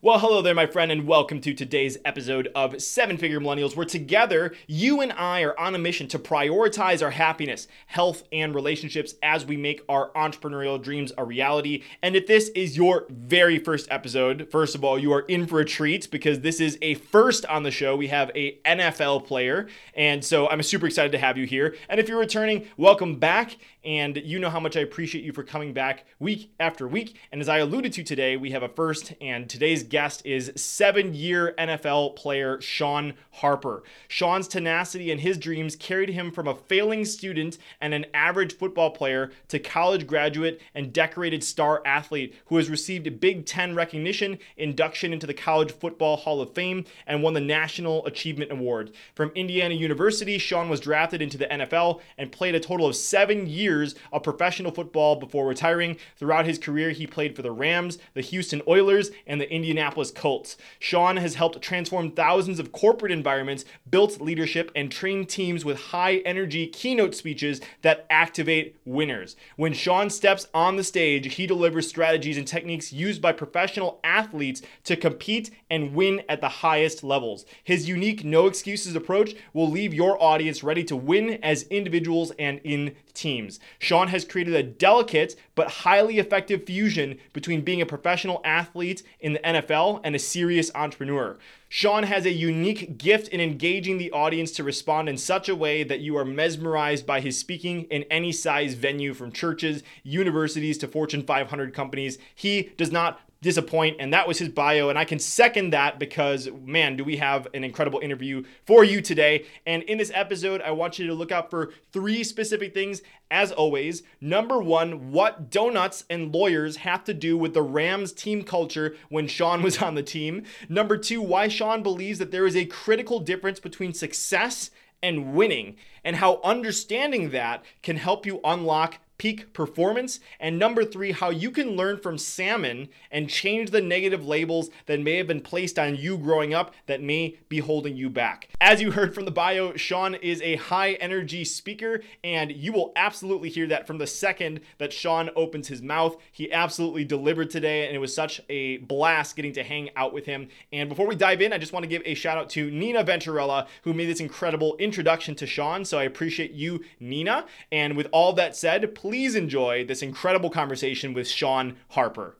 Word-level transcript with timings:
Well, 0.00 0.20
hello 0.20 0.42
there, 0.42 0.54
my 0.54 0.66
friend, 0.66 0.92
and 0.92 1.08
welcome 1.08 1.40
to 1.40 1.52
today's 1.52 1.98
episode 2.04 2.52
of 2.54 2.80
Seven 2.80 3.16
Figure 3.16 3.40
Millennials, 3.40 3.74
where 3.74 3.84
together 3.84 4.54
you 4.68 5.00
and 5.00 5.10
I 5.10 5.42
are 5.42 5.58
on 5.58 5.74
a 5.74 5.78
mission 5.78 6.06
to 6.08 6.20
prioritize 6.20 7.02
our 7.02 7.10
happiness, 7.10 7.66
health, 7.88 8.22
and 8.30 8.54
relationships 8.54 9.16
as 9.24 9.44
we 9.44 9.56
make 9.56 9.82
our 9.88 10.12
entrepreneurial 10.12 10.80
dreams 10.80 11.12
a 11.18 11.24
reality. 11.24 11.82
And 12.00 12.14
if 12.14 12.28
this 12.28 12.48
is 12.50 12.76
your 12.76 13.06
very 13.10 13.58
first 13.58 13.88
episode, 13.90 14.46
first 14.52 14.76
of 14.76 14.84
all, 14.84 15.00
you 15.00 15.12
are 15.12 15.22
in 15.22 15.48
for 15.48 15.58
a 15.58 15.64
treat 15.64 16.08
because 16.12 16.42
this 16.42 16.60
is 16.60 16.78
a 16.80 16.94
first 16.94 17.44
on 17.46 17.64
the 17.64 17.72
show. 17.72 17.96
We 17.96 18.06
have 18.06 18.30
a 18.36 18.60
NFL 18.64 19.26
player, 19.26 19.66
and 19.94 20.24
so 20.24 20.48
I'm 20.48 20.62
super 20.62 20.86
excited 20.86 21.10
to 21.10 21.18
have 21.18 21.36
you 21.36 21.44
here. 21.44 21.74
And 21.88 21.98
if 21.98 22.08
you're 22.08 22.20
returning, 22.20 22.68
welcome 22.76 23.16
back. 23.16 23.56
And 23.84 24.18
you 24.18 24.38
know 24.38 24.50
how 24.50 24.60
much 24.60 24.76
I 24.76 24.80
appreciate 24.80 25.24
you 25.24 25.32
for 25.32 25.42
coming 25.42 25.72
back 25.72 26.04
week 26.18 26.52
after 26.60 26.86
week. 26.86 27.16
And 27.32 27.40
as 27.40 27.48
I 27.48 27.58
alluded 27.58 27.92
to 27.94 28.02
today, 28.02 28.36
we 28.36 28.50
have 28.50 28.62
a 28.62 28.68
first, 28.68 29.14
and 29.20 29.48
today's 29.48 29.87
guest 29.88 30.22
is 30.24 30.52
seven 30.56 31.14
year 31.14 31.54
NFL 31.58 32.16
player 32.16 32.60
Sean 32.60 33.14
Harper. 33.32 33.82
Sean's 34.08 34.48
tenacity 34.48 35.10
and 35.10 35.20
his 35.20 35.38
dreams 35.38 35.76
carried 35.76 36.10
him 36.10 36.30
from 36.30 36.48
a 36.48 36.54
failing 36.54 37.04
student 37.04 37.58
and 37.80 37.94
an 37.94 38.06
average 38.12 38.56
football 38.56 38.90
player 38.90 39.30
to 39.48 39.58
college 39.58 40.06
graduate 40.06 40.60
and 40.74 40.92
decorated 40.92 41.44
star 41.44 41.82
athlete 41.84 42.34
who 42.46 42.56
has 42.56 42.70
received 42.70 43.20
Big 43.20 43.46
Ten 43.46 43.74
recognition, 43.74 44.38
induction 44.56 45.12
into 45.12 45.26
the 45.26 45.34
College 45.34 45.72
Football 45.72 46.16
Hall 46.16 46.40
of 46.40 46.54
Fame, 46.54 46.84
and 47.06 47.22
won 47.22 47.34
the 47.34 47.40
National 47.40 48.04
Achievement 48.06 48.52
Award. 48.52 48.92
From 49.14 49.30
Indiana 49.34 49.74
University, 49.74 50.38
Sean 50.38 50.68
was 50.68 50.80
drafted 50.80 51.22
into 51.22 51.38
the 51.38 51.46
NFL 51.46 52.00
and 52.16 52.32
played 52.32 52.54
a 52.54 52.60
total 52.60 52.86
of 52.86 52.96
seven 52.96 53.46
years 53.46 53.94
of 54.12 54.22
professional 54.22 54.72
football 54.72 55.16
before 55.16 55.46
retiring. 55.46 55.96
Throughout 56.16 56.46
his 56.46 56.58
career, 56.58 56.90
he 56.90 57.06
played 57.06 57.36
for 57.36 57.42
the 57.42 57.52
Rams, 57.52 57.98
the 58.14 58.20
Houston 58.20 58.62
Oilers, 58.66 59.10
and 59.26 59.40
the 59.40 59.50
Indianapolis 59.78 60.10
Colts. 60.10 60.56
Sean 60.80 61.18
has 61.18 61.36
helped 61.36 61.62
transform 61.62 62.10
thousands 62.10 62.58
of 62.58 62.72
corporate 62.72 63.12
environments, 63.12 63.64
built 63.88 64.20
leadership, 64.20 64.72
and 64.74 64.90
trained 64.90 65.28
teams 65.28 65.64
with 65.64 65.78
high 65.78 66.16
energy 66.26 66.66
keynote 66.66 67.14
speeches 67.14 67.60
that 67.82 68.04
activate 68.10 68.76
winners. 68.84 69.36
When 69.54 69.72
Sean 69.72 70.10
steps 70.10 70.48
on 70.52 70.74
the 70.74 70.82
stage, 70.82 71.34
he 71.34 71.46
delivers 71.46 71.88
strategies 71.88 72.36
and 72.36 72.46
techniques 72.46 72.92
used 72.92 73.22
by 73.22 73.30
professional 73.30 74.00
athletes 74.02 74.62
to 74.82 74.96
compete 74.96 75.52
and 75.70 75.94
win 75.94 76.22
at 76.28 76.40
the 76.40 76.48
highest 76.48 77.04
levels. 77.04 77.46
His 77.62 77.88
unique 77.88 78.24
no 78.24 78.48
excuses 78.48 78.96
approach 78.96 79.36
will 79.52 79.70
leave 79.70 79.94
your 79.94 80.20
audience 80.20 80.64
ready 80.64 80.82
to 80.84 80.96
win 80.96 81.38
as 81.44 81.62
individuals 81.64 82.32
and 82.36 82.60
in 82.64 82.96
teams. 83.18 83.58
Sean 83.78 84.08
has 84.08 84.24
created 84.24 84.54
a 84.54 84.62
delicate 84.62 85.36
but 85.54 85.68
highly 85.68 86.18
effective 86.18 86.64
fusion 86.64 87.18
between 87.32 87.62
being 87.62 87.82
a 87.82 87.86
professional 87.86 88.40
athlete 88.44 89.02
in 89.20 89.32
the 89.34 89.38
NFL 89.40 90.00
and 90.04 90.14
a 90.14 90.18
serious 90.18 90.70
entrepreneur. 90.74 91.36
Sean 91.68 92.04
has 92.04 92.24
a 92.24 92.32
unique 92.32 92.96
gift 92.96 93.28
in 93.28 93.40
engaging 93.40 93.98
the 93.98 94.10
audience 94.12 94.52
to 94.52 94.64
respond 94.64 95.08
in 95.08 95.18
such 95.18 95.48
a 95.48 95.56
way 95.56 95.82
that 95.82 96.00
you 96.00 96.16
are 96.16 96.24
mesmerized 96.24 97.04
by 97.04 97.20
his 97.20 97.38
speaking 97.38 97.82
in 97.84 98.04
any 98.04 98.32
size 98.32 98.72
venue 98.74 99.12
from 99.12 99.30
churches, 99.30 99.82
universities 100.02 100.78
to 100.78 100.88
Fortune 100.88 101.22
500 101.22 101.74
companies. 101.74 102.18
He 102.34 102.70
does 102.78 102.90
not 102.90 103.20
disappoint. 103.40 103.96
And 104.00 104.12
that 104.12 104.26
was 104.26 104.38
his 104.38 104.48
bio. 104.48 104.88
And 104.88 104.98
I 104.98 105.04
can 105.04 105.18
second 105.18 105.70
that 105.72 105.98
because, 105.98 106.48
man, 106.64 106.96
do 106.96 107.04
we 107.04 107.16
have 107.18 107.46
an 107.54 107.64
incredible 107.64 108.00
interview 108.00 108.42
for 108.66 108.84
you 108.84 109.00
today. 109.00 109.46
And 109.66 109.82
in 109.84 109.98
this 109.98 110.10
episode, 110.14 110.60
I 110.62 110.72
want 110.72 110.98
you 110.98 111.06
to 111.06 111.14
look 111.14 111.30
out 111.30 111.50
for 111.50 111.72
three 111.92 112.24
specific 112.24 112.74
things. 112.74 113.02
As 113.30 113.52
always, 113.52 114.02
number 114.20 114.58
one, 114.60 115.12
what 115.12 115.50
donuts 115.50 116.04
and 116.08 116.34
lawyers 116.34 116.78
have 116.78 117.04
to 117.04 117.14
do 117.14 117.36
with 117.36 117.54
the 117.54 117.62
Rams 117.62 118.12
team 118.12 118.42
culture 118.42 118.96
when 119.08 119.28
Sean 119.28 119.62
was 119.62 119.82
on 119.82 119.94
the 119.94 120.02
team. 120.02 120.44
Number 120.68 120.96
two, 120.96 121.20
why 121.20 121.48
Sean 121.48 121.82
believes 121.82 122.18
that 122.18 122.30
there 122.30 122.46
is 122.46 122.56
a 122.56 122.64
critical 122.64 123.20
difference 123.20 123.60
between 123.60 123.92
success 123.92 124.70
and 125.00 125.32
winning, 125.32 125.76
and 126.02 126.16
how 126.16 126.40
understanding 126.42 127.30
that 127.30 127.64
can 127.82 127.96
help 127.96 128.26
you 128.26 128.40
unlock 128.42 128.98
peak 129.18 129.52
performance. 129.52 130.20
And 130.40 130.58
number 130.58 130.84
three, 130.84 131.12
how 131.12 131.30
you 131.30 131.50
can 131.50 131.76
learn 131.76 131.98
from 131.98 132.16
salmon 132.18 132.88
and 133.10 133.28
change 133.28 133.70
the 133.70 133.82
negative 133.82 134.24
labels 134.24 134.70
that 134.86 135.00
may 135.00 135.16
have 135.16 135.26
been 135.26 135.40
placed 135.40 135.78
on 135.78 135.96
you 135.96 136.16
growing 136.16 136.54
up 136.54 136.72
that 136.86 137.02
may 137.02 137.36
be 137.48 137.58
holding 137.58 137.96
you 137.96 138.08
back. 138.08 138.48
As 138.60 138.80
you 138.80 138.92
heard 138.92 139.14
from 139.14 139.24
the 139.24 139.30
bio, 139.30 139.74
Sean 139.76 140.14
is 140.14 140.40
a 140.42 140.56
high 140.56 140.92
energy 140.94 141.44
speaker, 141.44 142.00
and 142.22 142.52
you 142.52 142.72
will 142.72 142.92
absolutely 142.96 143.50
hear 143.50 143.66
that 143.66 143.86
from 143.86 143.98
the 143.98 144.06
second 144.06 144.60
that 144.78 144.92
Sean 144.92 145.30
opens 145.34 145.68
his 145.68 145.82
mouth. 145.82 146.16
He 146.30 146.52
absolutely 146.52 147.04
delivered 147.04 147.50
today, 147.50 147.86
and 147.86 147.96
it 147.96 147.98
was 147.98 148.14
such 148.14 148.40
a 148.48 148.78
blast 148.78 149.34
getting 149.34 149.52
to 149.54 149.64
hang 149.64 149.90
out 149.96 150.12
with 150.12 150.26
him. 150.26 150.48
And 150.72 150.88
before 150.88 151.06
we 151.06 151.16
dive 151.16 151.42
in, 151.42 151.52
I 151.52 151.58
just 151.58 151.72
want 151.72 151.82
to 151.82 151.88
give 151.88 152.02
a 152.04 152.14
shout 152.14 152.38
out 152.38 152.50
to 152.50 152.70
Nina 152.70 153.02
Venturella, 153.02 153.66
who 153.82 153.92
made 153.92 154.06
this 154.06 154.20
incredible 154.20 154.76
introduction 154.76 155.34
to 155.36 155.46
Sean. 155.46 155.84
So 155.84 155.98
I 155.98 156.04
appreciate 156.04 156.52
you, 156.52 156.84
Nina. 157.00 157.46
And 157.72 157.96
with 157.96 158.06
all 158.12 158.32
that 158.34 158.54
said, 158.54 158.94
please 158.94 159.07
please 159.08 159.36
enjoy 159.36 159.86
this 159.86 160.02
incredible 160.02 160.50
conversation 160.50 161.14
with 161.14 161.26
Sean 161.26 161.74
Harper. 161.88 162.36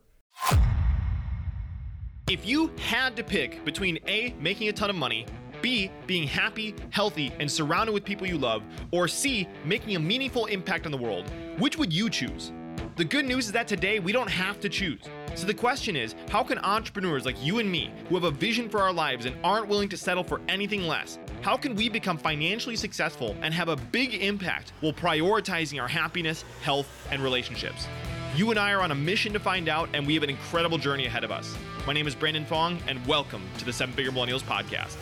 If 2.29 2.45
you 2.45 2.71
had 2.77 3.15
to 3.15 3.23
pick 3.23 3.65
between 3.65 3.97
A, 4.05 4.35
making 4.39 4.69
a 4.69 4.71
ton 4.71 4.91
of 4.91 4.95
money, 4.95 5.25
B, 5.63 5.89
being 6.05 6.27
happy, 6.27 6.75
healthy, 6.91 7.33
and 7.39 7.49
surrounded 7.49 7.91
with 7.91 8.05
people 8.05 8.27
you 8.27 8.37
love, 8.37 8.61
or 8.91 9.07
C, 9.07 9.47
making 9.65 9.95
a 9.95 9.99
meaningful 9.99 10.45
impact 10.45 10.85
on 10.85 10.91
the 10.91 10.97
world, 10.99 11.27
which 11.57 11.79
would 11.79 11.91
you 11.91 12.07
choose? 12.07 12.51
The 12.97 13.05
good 13.05 13.25
news 13.25 13.47
is 13.47 13.51
that 13.53 13.67
today 13.67 13.97
we 13.97 14.11
don't 14.11 14.29
have 14.29 14.59
to 14.59 14.69
choose. 14.69 15.01
So 15.33 15.47
the 15.47 15.55
question 15.55 15.95
is 15.95 16.13
how 16.29 16.43
can 16.43 16.59
entrepreneurs 16.59 17.25
like 17.25 17.43
you 17.43 17.57
and 17.57 17.71
me, 17.71 17.91
who 18.09 18.13
have 18.13 18.25
a 18.25 18.31
vision 18.31 18.69
for 18.69 18.79
our 18.79 18.93
lives 18.93 19.25
and 19.25 19.35
aren't 19.43 19.67
willing 19.67 19.89
to 19.89 19.97
settle 19.97 20.23
for 20.23 20.39
anything 20.47 20.83
less, 20.83 21.17
how 21.41 21.55
can 21.55 21.73
we 21.75 21.87
become 21.87 22.17
financially 22.17 22.75
successful 22.75 23.35
and 23.41 23.53
have 23.53 23.69
a 23.69 23.75
big 23.75 24.13
impact 24.15 24.73
while 24.81 24.91
prioritizing 24.91 25.81
our 25.81 25.87
happiness, 25.87 26.43
health, 26.61 27.07
and 27.11 27.23
relationships? 27.23 27.87
You 28.35 28.49
and 28.51 28.59
I 28.59 28.73
are 28.73 28.81
on 28.81 28.91
a 28.91 28.95
mission 28.95 29.31
to 29.33 29.39
find 29.39 29.69
out, 29.69 29.89
and 29.93 30.05
we 30.05 30.13
have 30.15 30.23
an 30.23 30.29
incredible 30.29 30.77
journey 30.77 31.05
ahead 31.05 31.23
of 31.23 31.31
us. 31.31 31.55
My 31.87 31.93
name 31.93 32.07
is 32.07 32.15
Brandon 32.15 32.45
Fong, 32.45 32.77
and 32.87 33.05
welcome 33.07 33.41
to 33.57 33.65
the 33.65 33.71
Seven 33.71 33.95
Figure 33.95 34.11
Millennials 34.11 34.43
Podcast. 34.43 34.97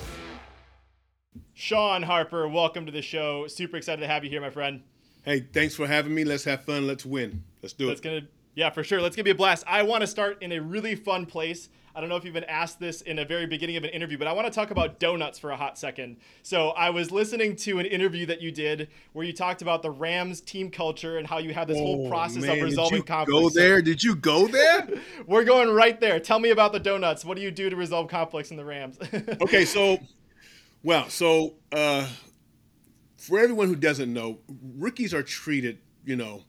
Sean 1.55 2.03
Harper, 2.03 2.47
welcome 2.47 2.85
to 2.85 2.91
the 2.91 3.01
show. 3.01 3.47
Super 3.47 3.77
excited 3.77 4.01
to 4.01 4.07
have 4.07 4.23
you 4.23 4.29
here, 4.29 4.39
my 4.39 4.51
friend. 4.51 4.83
Hey, 5.25 5.39
thanks 5.39 5.75
for 5.75 5.87
having 5.87 6.13
me. 6.13 6.23
Let's 6.23 6.43
have 6.43 6.63
fun. 6.63 6.85
Let's 6.85 7.05
win. 7.05 7.43
Let's 7.63 7.73
do 7.73 7.87
That's 7.87 7.99
it. 7.99 8.03
Gonna, 8.03 8.21
yeah, 8.53 8.69
for 8.69 8.83
sure. 8.83 9.01
Let's 9.01 9.15
give 9.15 9.25
you 9.25 9.33
a 9.33 9.35
blast. 9.35 9.63
I 9.67 9.81
want 9.83 10.01
to 10.01 10.07
start 10.07 10.41
in 10.43 10.51
a 10.51 10.59
really 10.59 10.95
fun 10.95 11.25
place. 11.25 11.69
I 11.97 11.99
don't 11.99 12.09
know 12.09 12.15
if 12.15 12.23
you've 12.23 12.35
been 12.35 12.43
asked 12.43 12.79
this 12.79 13.01
in 13.01 13.17
a 13.17 13.25
very 13.25 13.47
beginning 13.47 13.75
of 13.75 13.83
an 13.83 13.89
interview, 13.89 14.19
but 14.19 14.27
I 14.27 14.33
want 14.33 14.45
to 14.45 14.53
talk 14.53 14.69
about 14.69 14.99
donuts 14.99 15.39
for 15.39 15.49
a 15.49 15.57
hot 15.57 15.79
second. 15.79 16.17
So 16.43 16.69
I 16.69 16.91
was 16.91 17.09
listening 17.09 17.55
to 17.55 17.79
an 17.79 17.87
interview 17.87 18.27
that 18.27 18.39
you 18.39 18.51
did 18.51 18.89
where 19.13 19.25
you 19.25 19.33
talked 19.33 19.63
about 19.63 19.81
the 19.81 19.89
Rams 19.89 20.39
team 20.39 20.69
culture 20.69 21.17
and 21.17 21.25
how 21.25 21.39
you 21.39 21.55
have 21.55 21.67
this 21.67 21.79
oh, 21.79 21.81
whole 21.81 22.07
process 22.07 22.43
man. 22.43 22.59
of 22.59 22.63
resolving 22.63 22.99
Did 22.99 23.09
you 23.09 23.15
conflicts. 23.15 23.41
Go 23.41 23.49
there? 23.49 23.81
Did 23.81 24.03
you 24.03 24.15
go 24.15 24.47
there? 24.47 24.87
We're 25.25 25.43
going 25.43 25.73
right 25.73 25.99
there. 25.99 26.19
Tell 26.19 26.37
me 26.37 26.51
about 26.51 26.71
the 26.71 26.79
donuts. 26.79 27.25
What 27.25 27.35
do 27.35 27.41
you 27.41 27.49
do 27.49 27.67
to 27.67 27.75
resolve 27.75 28.09
conflicts 28.09 28.51
in 28.51 28.57
the 28.57 28.65
Rams? 28.65 28.99
okay, 29.41 29.65
so 29.65 29.97
well, 30.83 31.09
so 31.09 31.55
uh, 31.71 32.07
for 33.15 33.39
everyone 33.39 33.69
who 33.69 33.75
doesn't 33.75 34.13
know, 34.13 34.37
rookies 34.75 35.15
are 35.15 35.23
treated, 35.23 35.79
you 36.05 36.15
know, 36.15 36.43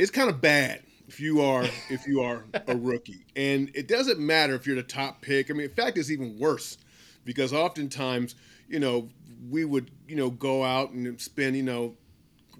it's 0.00 0.10
kind 0.10 0.28
of 0.28 0.40
bad 0.40 0.82
if 1.08 1.20
you 1.20 1.40
are 1.40 1.64
if 1.88 2.06
you 2.06 2.20
are 2.22 2.44
a 2.66 2.76
rookie. 2.76 3.24
And 3.36 3.70
it 3.74 3.88
doesn't 3.88 4.18
matter 4.18 4.54
if 4.54 4.66
you're 4.66 4.76
the 4.76 4.82
top 4.82 5.22
pick. 5.22 5.50
I 5.50 5.54
mean, 5.54 5.64
in 5.68 5.74
fact, 5.74 5.98
it's 5.98 6.10
even 6.10 6.38
worse 6.38 6.78
because 7.24 7.52
oftentimes, 7.52 8.34
you 8.68 8.80
know, 8.80 9.08
we 9.50 9.64
would, 9.64 9.90
you 10.08 10.16
know, 10.16 10.30
go 10.30 10.64
out 10.64 10.90
and 10.92 11.20
spend, 11.20 11.56
you 11.56 11.62
know, 11.62 11.94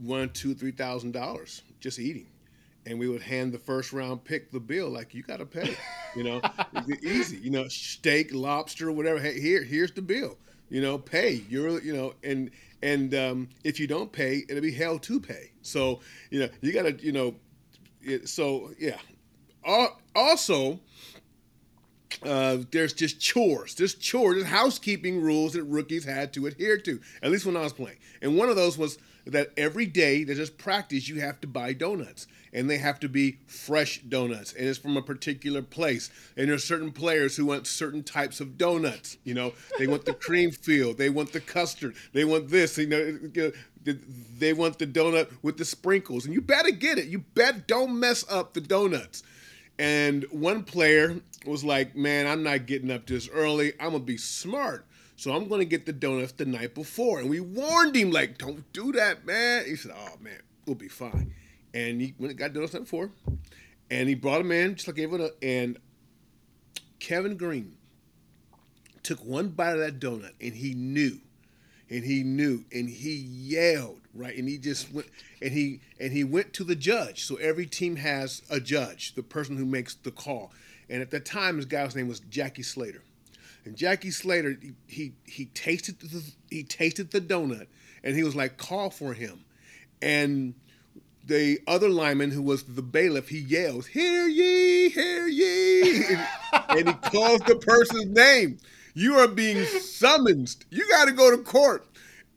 one, 0.02 0.28
two, 0.30 0.54
three 0.54 0.72
thousand 0.72 1.12
dollars 1.12 1.62
just 1.80 1.98
eating. 1.98 2.26
And 2.86 3.00
we 3.00 3.08
would 3.08 3.22
hand 3.22 3.52
the 3.52 3.58
first 3.58 3.92
round 3.92 4.24
pick 4.24 4.52
the 4.52 4.60
bill, 4.60 4.88
like 4.88 5.12
you 5.12 5.22
got 5.22 5.38
to 5.38 5.46
pay, 5.46 5.76
you 6.14 6.22
know, 6.22 6.40
easy, 7.02 7.36
you 7.38 7.50
know, 7.50 7.66
steak, 7.68 8.32
lobster, 8.32 8.92
whatever. 8.92 9.18
Hey, 9.18 9.40
here, 9.40 9.64
here's 9.64 9.90
the 9.90 10.02
bill, 10.02 10.38
you 10.68 10.80
know, 10.80 10.96
pay. 10.96 11.42
You're, 11.48 11.80
you 11.82 11.92
know, 11.92 12.14
and 12.22 12.50
and 12.82 13.12
um, 13.14 13.48
if 13.64 13.80
you 13.80 13.88
don't 13.88 14.12
pay, 14.12 14.44
it'll 14.48 14.62
be 14.62 14.70
hell 14.70 14.98
to 15.00 15.20
pay. 15.20 15.50
So 15.62 16.00
you 16.30 16.40
know, 16.40 16.48
you 16.60 16.72
got 16.72 16.82
to, 16.82 17.04
you 17.04 17.10
know, 17.12 17.34
it, 18.06 18.28
so 18.28 18.70
yeah. 18.78 18.98
Also, 20.14 20.80
uh, 22.22 22.58
there's 22.70 22.92
just 22.92 23.20
chores. 23.20 23.74
There's 23.74 23.94
chores. 23.94 24.36
There's 24.36 24.48
housekeeping 24.48 25.20
rules 25.20 25.54
that 25.54 25.64
rookies 25.64 26.04
had 26.04 26.32
to 26.34 26.46
adhere 26.46 26.78
to. 26.78 27.00
At 27.22 27.30
least 27.30 27.46
when 27.46 27.56
I 27.56 27.62
was 27.62 27.72
playing. 27.72 27.98
And 28.22 28.36
one 28.36 28.48
of 28.48 28.56
those 28.56 28.78
was 28.78 28.98
that 29.26 29.50
every 29.56 29.86
day 29.86 30.24
there's 30.24 30.38
just 30.38 30.56
practice. 30.56 31.08
You 31.08 31.20
have 31.20 31.40
to 31.40 31.46
buy 31.46 31.72
donuts, 31.72 32.26
and 32.52 32.70
they 32.70 32.78
have 32.78 33.00
to 33.00 33.08
be 33.08 33.38
fresh 33.46 34.00
donuts, 34.00 34.52
and 34.52 34.66
it's 34.66 34.78
from 34.78 34.96
a 34.96 35.02
particular 35.02 35.62
place. 35.62 36.10
And 36.36 36.48
there's 36.48 36.64
certain 36.64 36.92
players 36.92 37.36
who 37.36 37.46
want 37.46 37.66
certain 37.66 38.02
types 38.02 38.40
of 38.40 38.56
donuts. 38.56 39.18
You 39.24 39.34
know, 39.34 39.52
they 39.78 39.86
want 39.86 40.04
the 40.04 40.14
cream 40.26 40.52
filled. 40.52 40.98
They 40.98 41.10
want 41.10 41.32
the 41.32 41.40
custard. 41.40 41.96
They 42.12 42.24
want 42.24 42.48
this. 42.48 42.78
You 42.78 42.86
know, 42.86 43.52
they 44.38 44.52
want 44.52 44.78
the 44.78 44.86
donut 44.86 45.30
with 45.42 45.58
the 45.58 45.64
sprinkles, 45.64 46.24
and 46.24 46.32
you 46.32 46.40
better 46.40 46.70
get 46.70 46.98
it. 46.98 47.06
You 47.06 47.20
bet 47.34 47.66
don't 47.66 47.98
mess 47.98 48.24
up 48.30 48.54
the 48.54 48.60
donuts. 48.60 49.22
And 49.78 50.24
one 50.30 50.62
player 50.62 51.20
was 51.44 51.62
like, 51.62 51.94
"Man, 51.94 52.26
I'm 52.26 52.42
not 52.42 52.66
getting 52.66 52.90
up 52.90 53.06
this 53.06 53.28
early. 53.28 53.72
I'm 53.78 53.90
gonna 53.90 54.00
be 54.00 54.16
smart." 54.16 54.86
So 55.16 55.32
I'm 55.32 55.48
gonna 55.48 55.64
get 55.64 55.86
the 55.86 55.92
donuts 55.92 56.32
the 56.32 56.44
night 56.44 56.74
before. 56.74 57.20
And 57.20 57.30
we 57.30 57.40
warned 57.40 57.96
him, 57.96 58.10
like, 58.10 58.38
don't 58.38 58.70
do 58.72 58.92
that, 58.92 59.24
man. 59.24 59.64
He 59.64 59.76
said, 59.76 59.92
Oh 59.96 60.16
man, 60.20 60.40
we'll 60.66 60.76
be 60.76 60.88
fine. 60.88 61.34
And 61.72 62.00
he 62.00 62.14
went 62.18 62.30
and 62.30 62.38
got 62.38 62.52
donuts 62.52 62.72
the 62.72 62.78
night 62.78 62.84
before. 62.84 63.10
And 63.90 64.08
he 64.08 64.14
brought 64.14 64.38
them 64.38 64.52
in, 64.52 64.74
just 64.74 64.88
like 64.88 64.98
up. 64.98 65.30
And 65.42 65.78
Kevin 66.98 67.36
Greene 67.36 67.76
took 69.02 69.24
one 69.24 69.48
bite 69.48 69.74
of 69.74 69.78
that 69.78 70.00
donut 70.00 70.32
and 70.40 70.54
he 70.54 70.74
knew. 70.74 71.20
And 71.88 72.04
he 72.04 72.24
knew 72.24 72.64
and 72.72 72.88
he 72.88 73.14
yelled, 73.14 74.00
right? 74.12 74.36
And 74.36 74.48
he 74.48 74.58
just 74.58 74.92
went 74.92 75.06
and 75.40 75.52
he 75.52 75.80
and 76.00 76.12
he 76.12 76.24
went 76.24 76.52
to 76.54 76.64
the 76.64 76.74
judge. 76.74 77.24
So 77.24 77.36
every 77.36 77.66
team 77.66 77.96
has 77.96 78.42
a 78.50 78.58
judge, 78.58 79.14
the 79.14 79.22
person 79.22 79.56
who 79.56 79.64
makes 79.64 79.94
the 79.94 80.10
call. 80.10 80.50
And 80.90 81.00
at 81.00 81.10
the 81.10 81.20
time 81.20 81.56
his 81.56 81.64
guy's 81.64 81.94
name 81.94 82.08
was 82.08 82.20
Jackie 82.20 82.64
Slater. 82.64 83.02
And 83.66 83.76
Jackie 83.76 84.12
Slater, 84.12 84.56
he, 84.60 84.72
he 84.86 85.12
he 85.24 85.46
tasted 85.46 85.98
the 85.98 86.22
he 86.50 86.62
tasted 86.62 87.10
the 87.10 87.20
donut, 87.20 87.66
and 88.04 88.14
he 88.14 88.22
was 88.22 88.36
like, 88.36 88.56
"Call 88.56 88.90
for 88.90 89.12
him," 89.12 89.44
and 90.00 90.54
the 91.26 91.58
other 91.66 91.88
lineman 91.88 92.30
who 92.30 92.42
was 92.42 92.62
the 92.62 92.82
bailiff, 92.82 93.28
he 93.28 93.40
yells, 93.40 93.88
"Hear 93.88 94.28
ye, 94.28 94.88
hear 94.88 95.26
ye!" 95.26 96.14
and, 96.68 96.88
he 96.88 96.94
calls 97.10 97.40
the 97.40 97.56
person's 97.56 98.06
name. 98.06 98.58
You 98.94 99.16
are 99.16 99.28
being 99.28 99.64
summoned. 99.64 100.54
You 100.70 100.88
got 100.88 101.06
to 101.06 101.12
go 101.12 101.30
to 101.32 101.42
court. 101.42 101.86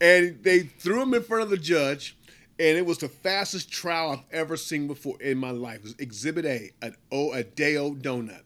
And 0.02 0.42
they 0.44 0.62
threw 0.62 1.04
him 1.04 1.14
in 1.14 1.22
front 1.22 1.44
of 1.44 1.50
the 1.50 1.58
judge, 1.58 2.18
and 2.58 2.78
it 2.78 2.86
was 2.86 2.98
the 2.98 3.10
fastest 3.10 3.72
trial 3.72 4.12
I've 4.12 4.24
ever 4.31 4.58
seen 4.58 4.88
before 4.88 5.22
in 5.22 5.38
my 5.38 5.52
life. 5.52 5.78
It 5.78 5.84
was 5.84 5.96
Exhibit 6.00 6.46
A, 6.46 6.72
an 6.81 6.96
o, 7.12 7.34
a 7.34 7.44
day 7.44 7.78
old 7.78 8.02
donut. 8.02 8.42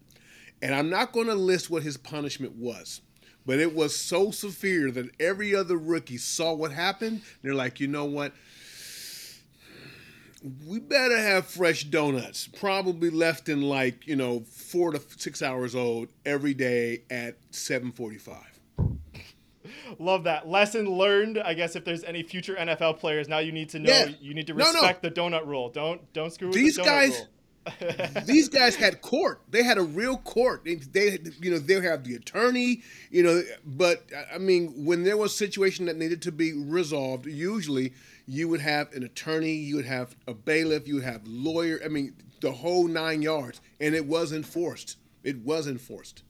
And 0.64 0.74
I'm 0.74 0.90
not 0.90 1.12
going 1.12 1.28
to 1.28 1.36
list 1.36 1.70
what 1.70 1.84
his 1.84 1.98
punishment 1.98 2.56
was, 2.56 3.02
but 3.46 3.60
it 3.60 3.76
was 3.76 4.00
so 4.00 4.32
severe 4.32 4.92
that 4.92 5.10
every 5.20 5.54
other 5.54 5.76
rookie 5.76 6.16
saw 6.18 6.54
what 6.54 6.72
happened. 6.72 7.22
They're 7.42 7.54
like, 7.54 7.82
you 7.82 7.88
know 7.88 8.06
what? 8.06 8.32
We 10.66 10.80
better 10.80 11.18
have 11.18 11.48
fresh 11.48 11.84
donuts, 11.84 12.48
probably 12.48 13.10
left 13.10 13.50
in 13.50 13.62
like, 13.62 14.08
you 14.08 14.16
know, 14.16 14.46
four 14.50 14.92
to 14.92 15.02
six 15.18 15.42
hours 15.42 15.76
old 15.76 16.08
every 16.26 16.54
day 16.54 17.04
at 17.10 17.36
745. 17.52 18.38
Love 20.00 20.24
that 20.24 20.48
lesson 20.48 20.86
learned. 20.86 21.40
I 21.40 21.56
guess 21.56 21.76
if 21.76 21.84
there's 21.84 22.06
any 22.06 22.24
future 22.24 22.56
NFL 22.56 23.00
players, 23.00 23.28
now 23.28 23.40
you 23.40 23.52
need 23.52 23.68
to 23.70 23.80
know 23.80 23.92
yeah. 23.92 24.12
you 24.22 24.34
need 24.34 24.48
to 24.48 24.54
respect 24.54 25.04
no, 25.04 25.10
no. 25.10 25.14
the 25.14 25.38
donut 25.38 25.46
rule. 25.46 25.70
Don't 25.70 26.12
don't 26.14 26.32
screw 26.32 26.48
with 26.48 26.56
these 26.56 26.78
the 26.78 26.84
donut 26.84 26.86
guys. 26.86 27.12
Rule. 27.12 27.28
These 28.26 28.50
guys 28.50 28.76
had 28.76 29.02
court. 29.02 29.42
They 29.50 29.64
had 29.64 29.78
a 29.78 29.84
real 29.84 30.18
court. 30.18 30.64
They, 30.66 30.76
they, 30.76 31.20
you 31.42 31.52
know, 31.52 31.60
they 31.60 31.80
have 31.82 32.04
the 32.04 32.16
attorney, 32.16 32.82
you 33.10 33.24
know. 33.24 33.42
But 33.66 34.04
I 34.34 34.38
mean, 34.38 34.86
when 34.86 35.04
there 35.04 35.18
was 35.18 35.34
a 35.34 35.38
situation 35.38 35.86
that 35.86 35.98
needed 35.98 36.22
to 36.24 36.32
be 36.32 36.54
resolved, 36.54 37.26
usually 37.26 37.94
you 38.26 38.48
would 38.50 38.62
have 38.62 38.92
an 38.94 39.04
attorney, 39.04 39.54
you 39.54 39.76
would 39.76 39.86
have 39.86 40.16
a 40.28 40.34
bailiff, 40.34 40.88
you 40.88 40.96
would 40.96 41.04
have 41.04 41.22
lawyer. 41.26 41.80
I 41.84 41.88
mean, 41.88 42.16
the 42.42 42.52
whole 42.52 42.88
nine 42.88 43.22
yards, 43.22 43.62
and 43.80 43.96
it 43.96 44.06
was 44.06 44.34
enforced. 44.34 44.98
It 45.24 45.38
was 45.40 45.68
enforced. 45.68 46.24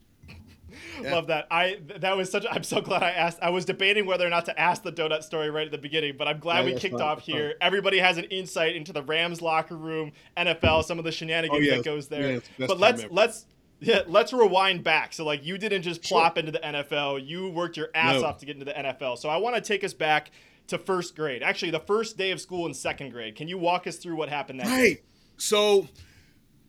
Yeah. 1.01 1.13
Love 1.13 1.27
that. 1.27 1.47
I 1.51 1.79
that 1.99 2.17
was 2.17 2.31
such. 2.31 2.45
I'm 2.49 2.63
so 2.63 2.81
glad 2.81 3.03
I 3.03 3.11
asked. 3.11 3.39
I 3.41 3.49
was 3.49 3.65
debating 3.65 4.05
whether 4.05 4.25
or 4.25 4.29
not 4.29 4.45
to 4.45 4.59
ask 4.59 4.83
the 4.83 4.91
donut 4.91 5.23
story 5.23 5.49
right 5.49 5.65
at 5.65 5.71
the 5.71 5.77
beginning, 5.77 6.15
but 6.17 6.27
I'm 6.27 6.39
glad 6.39 6.65
yeah, 6.65 6.73
we 6.73 6.79
kicked 6.79 6.93
fun, 6.93 7.01
off 7.01 7.21
here. 7.21 7.49
Fun. 7.49 7.57
Everybody 7.61 7.99
has 7.99 8.17
an 8.17 8.25
insight 8.25 8.75
into 8.75 8.93
the 8.93 9.03
Rams 9.03 9.41
locker 9.41 9.75
room, 9.75 10.11
NFL, 10.37 10.83
some 10.83 10.99
of 10.99 11.05
the 11.05 11.11
shenanigans 11.11 11.59
oh, 11.59 11.61
yes. 11.61 11.77
that 11.77 11.85
goes 11.85 12.07
there. 12.07 12.41
Yeah, 12.57 12.67
but 12.67 12.79
let's 12.79 13.03
ever. 13.03 13.13
let's 13.13 13.45
yeah, 13.79 14.01
let's 14.07 14.33
rewind 14.33 14.83
back. 14.83 15.13
So 15.13 15.25
like 15.25 15.45
you 15.45 15.57
didn't 15.57 15.83
just 15.83 16.01
plop 16.03 16.35
sure. 16.35 16.39
into 16.39 16.51
the 16.51 16.59
NFL. 16.59 17.25
You 17.25 17.49
worked 17.49 17.77
your 17.77 17.89
ass 17.93 18.21
no. 18.21 18.27
off 18.27 18.37
to 18.39 18.45
get 18.45 18.55
into 18.55 18.65
the 18.65 18.73
NFL. 18.73 19.17
So 19.17 19.29
I 19.29 19.37
want 19.37 19.55
to 19.55 19.61
take 19.61 19.83
us 19.83 19.93
back 19.93 20.31
to 20.67 20.77
first 20.77 21.15
grade. 21.15 21.43
Actually, 21.43 21.71
the 21.71 21.79
first 21.79 22.17
day 22.17 22.31
of 22.31 22.39
school 22.39 22.65
in 22.65 22.73
second 22.73 23.11
grade. 23.11 23.35
Can 23.35 23.47
you 23.47 23.57
walk 23.57 23.87
us 23.87 23.97
through 23.97 24.15
what 24.15 24.29
happened 24.29 24.59
that 24.59 24.67
right. 24.67 24.95
Day? 24.95 25.01
So 25.37 25.87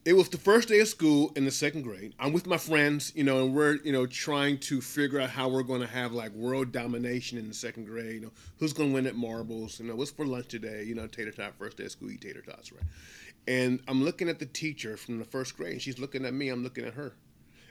it 0.05 0.13
was 0.13 0.29
the 0.29 0.37
first 0.37 0.69
day 0.69 0.81
of 0.81 0.89
school 0.89 1.33
in 1.35 1.47
the 1.47 1.51
second 1.51 1.83
grade. 1.83 2.15
I'm 2.19 2.35
with 2.35 2.47
my 2.47 2.59
friends, 2.59 3.11
you 3.15 3.25
know, 3.25 3.43
and 3.43 3.55
we're, 3.55 3.77
you 3.77 3.93
know, 3.93 4.05
trying 4.05 4.59
to 4.59 4.83
figure 4.83 5.19
out 5.19 5.31
how 5.31 5.49
we're 5.49 5.63
going 5.63 5.81
to 5.81 5.87
have 5.87 6.13
like 6.13 6.33
world 6.33 6.73
domination 6.73 7.39
in 7.39 7.49
the 7.49 7.55
second 7.55 7.87
grade. 7.87 8.15
You 8.17 8.21
know, 8.21 8.33
who's 8.59 8.75
going 8.75 8.91
to 8.91 8.95
win 8.95 9.07
at 9.07 9.17
marbles? 9.17 9.81
You 9.81 9.87
know, 9.87 9.97
what's 9.97 10.11
for 10.11 10.27
lunch 10.27 10.49
today? 10.49 10.85
You 10.85 10.95
know, 10.95 11.07
tater 11.07 11.31
tot. 11.31 11.55
First 11.59 11.79
day 11.79 11.85
of 11.85 11.91
school, 11.91 12.11
eat 12.11 12.21
tater 12.21 12.43
tots, 12.43 12.71
right? 12.71 12.83
And 13.49 13.81
I'm 13.89 14.05
looking 14.05 14.29
at 14.29 14.39
the 14.39 14.47
teacher 14.47 14.99
from 14.99 15.19
the 15.19 15.25
first 15.25 15.57
grade, 15.57 15.73
and 15.73 15.83
she's 15.83 15.99
looking 15.99 16.27
at 16.27 16.35
me. 16.35 16.51
I'm 16.51 16.63
looking 16.63 16.85
at 16.85 16.95
her, 16.95 17.15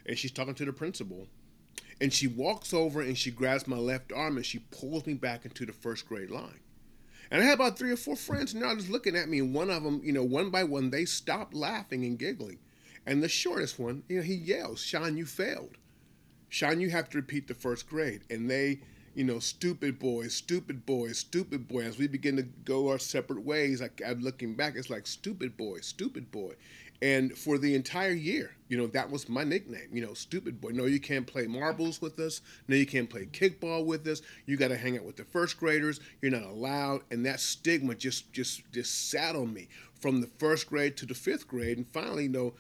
and 0.08 0.18
she's 0.18 0.32
talking 0.32 0.56
to 0.56 0.66
the 0.66 0.74
principal. 0.74 1.28
And 2.02 2.12
she 2.12 2.26
walks 2.26 2.74
over 2.74 3.02
and 3.02 3.18
she 3.18 3.30
grabs 3.30 3.68
my 3.68 3.78
left 3.78 4.12
arm 4.12 4.36
and 4.36 4.46
she 4.46 4.60
pulls 4.60 5.06
me 5.06 5.14
back 5.14 5.46
into 5.46 5.66
the 5.66 5.72
first 5.72 6.08
grade 6.08 6.32
line. 6.32 6.60
And 7.32 7.42
I 7.42 7.46
had 7.46 7.56
about 7.56 7.78
three 7.78 7.92
or 7.92 7.98
four 7.98 8.16
friends, 8.16 8.54
and 8.54 8.62
they're 8.62 8.76
just 8.76 8.90
looking 8.90 9.16
at 9.16 9.30
me. 9.30 9.40
And 9.40 9.54
one 9.54 9.70
of 9.70 9.84
them, 9.84 10.02
you 10.04 10.14
know, 10.14 10.24
one 10.24 10.50
by 10.50 10.64
one, 10.64 10.90
they 10.90 11.06
stopped 11.06 11.54
laughing 11.54 12.06
and 12.06 12.18
giggling. 12.20 12.60
And 13.06 13.22
the 13.22 13.30
shortest 13.30 13.80
one, 13.80 14.04
you 14.08 14.18
know, 14.18 14.24
he 14.24 14.36
yells, 14.36 14.82
Sean, 14.82 15.18
you 15.18 15.26
failed. 15.26 15.78
Sean, 16.50 16.80
you 16.80 16.90
have 16.92 17.10
to 17.10 17.18
repeat 17.18 17.48
the 17.48 17.54
first 17.54 17.90
grade. 17.90 18.22
And 18.30 18.50
they, 18.50 18.82
you 19.16 19.24
know, 19.24 19.40
stupid 19.40 20.00
boys, 20.00 20.34
stupid 20.34 20.86
boys, 20.86 21.18
stupid 21.18 21.68
boy. 21.68 21.82
As 21.82 21.98
we 21.98 22.08
begin 22.08 22.36
to 22.38 22.44
go 22.44 22.90
our 22.90 23.00
separate 23.00 23.44
ways, 23.44 23.82
like 23.82 24.02
I'm 24.06 24.22
looking 24.22 24.56
back, 24.56 24.76
it's 24.76 24.90
like 24.90 25.08
stupid 25.08 25.58
boy, 25.58 25.80
stupid 25.80 26.32
boy. 26.32 26.54
And 27.04 27.38
for 27.38 27.58
the 27.58 27.76
entire 27.76 28.14
year, 28.14 28.56
you 28.70 28.78
know, 28.78 28.88
that 28.88 29.12
was 29.12 29.28
my 29.28 29.44
nickname, 29.44 29.90
you 29.92 30.02
know, 30.02 30.14
stupid 30.14 30.62
boy. 30.62 30.70
No, 30.70 30.86
you 30.86 31.02
can't 31.02 31.28
play 31.28 31.48
marbles 31.48 32.02
with 32.02 32.18
us. 32.18 32.40
No, 32.70 32.78
you 32.78 32.86
can't 32.86 33.10
play 33.10 33.26
kickball 33.26 33.86
with 33.86 34.08
us. 34.08 34.22
You 34.46 34.56
got 34.56 34.70
to 34.70 34.78
hang 34.78 34.98
out 34.98 35.04
with 35.04 35.18
the 35.18 35.26
first 35.26 35.60
graders. 35.60 36.00
You're 36.22 36.32
not 36.32 36.44
allowed. 36.44 37.02
And 37.12 37.26
that 37.26 37.42
stigma 37.42 37.96
just, 37.96 38.32
just, 38.32 38.72
just 38.72 39.10
sat 39.10 39.36
on 39.36 39.54
me 39.54 39.68
from 40.00 40.22
the 40.22 40.30
first 40.38 40.70
grade 40.70 40.96
to 40.96 41.06
the 41.06 41.14
fifth 41.14 41.46
grade. 41.46 41.76
And 41.76 41.86
finally, 41.92 42.24
you 42.24 42.30
know, 42.30 42.54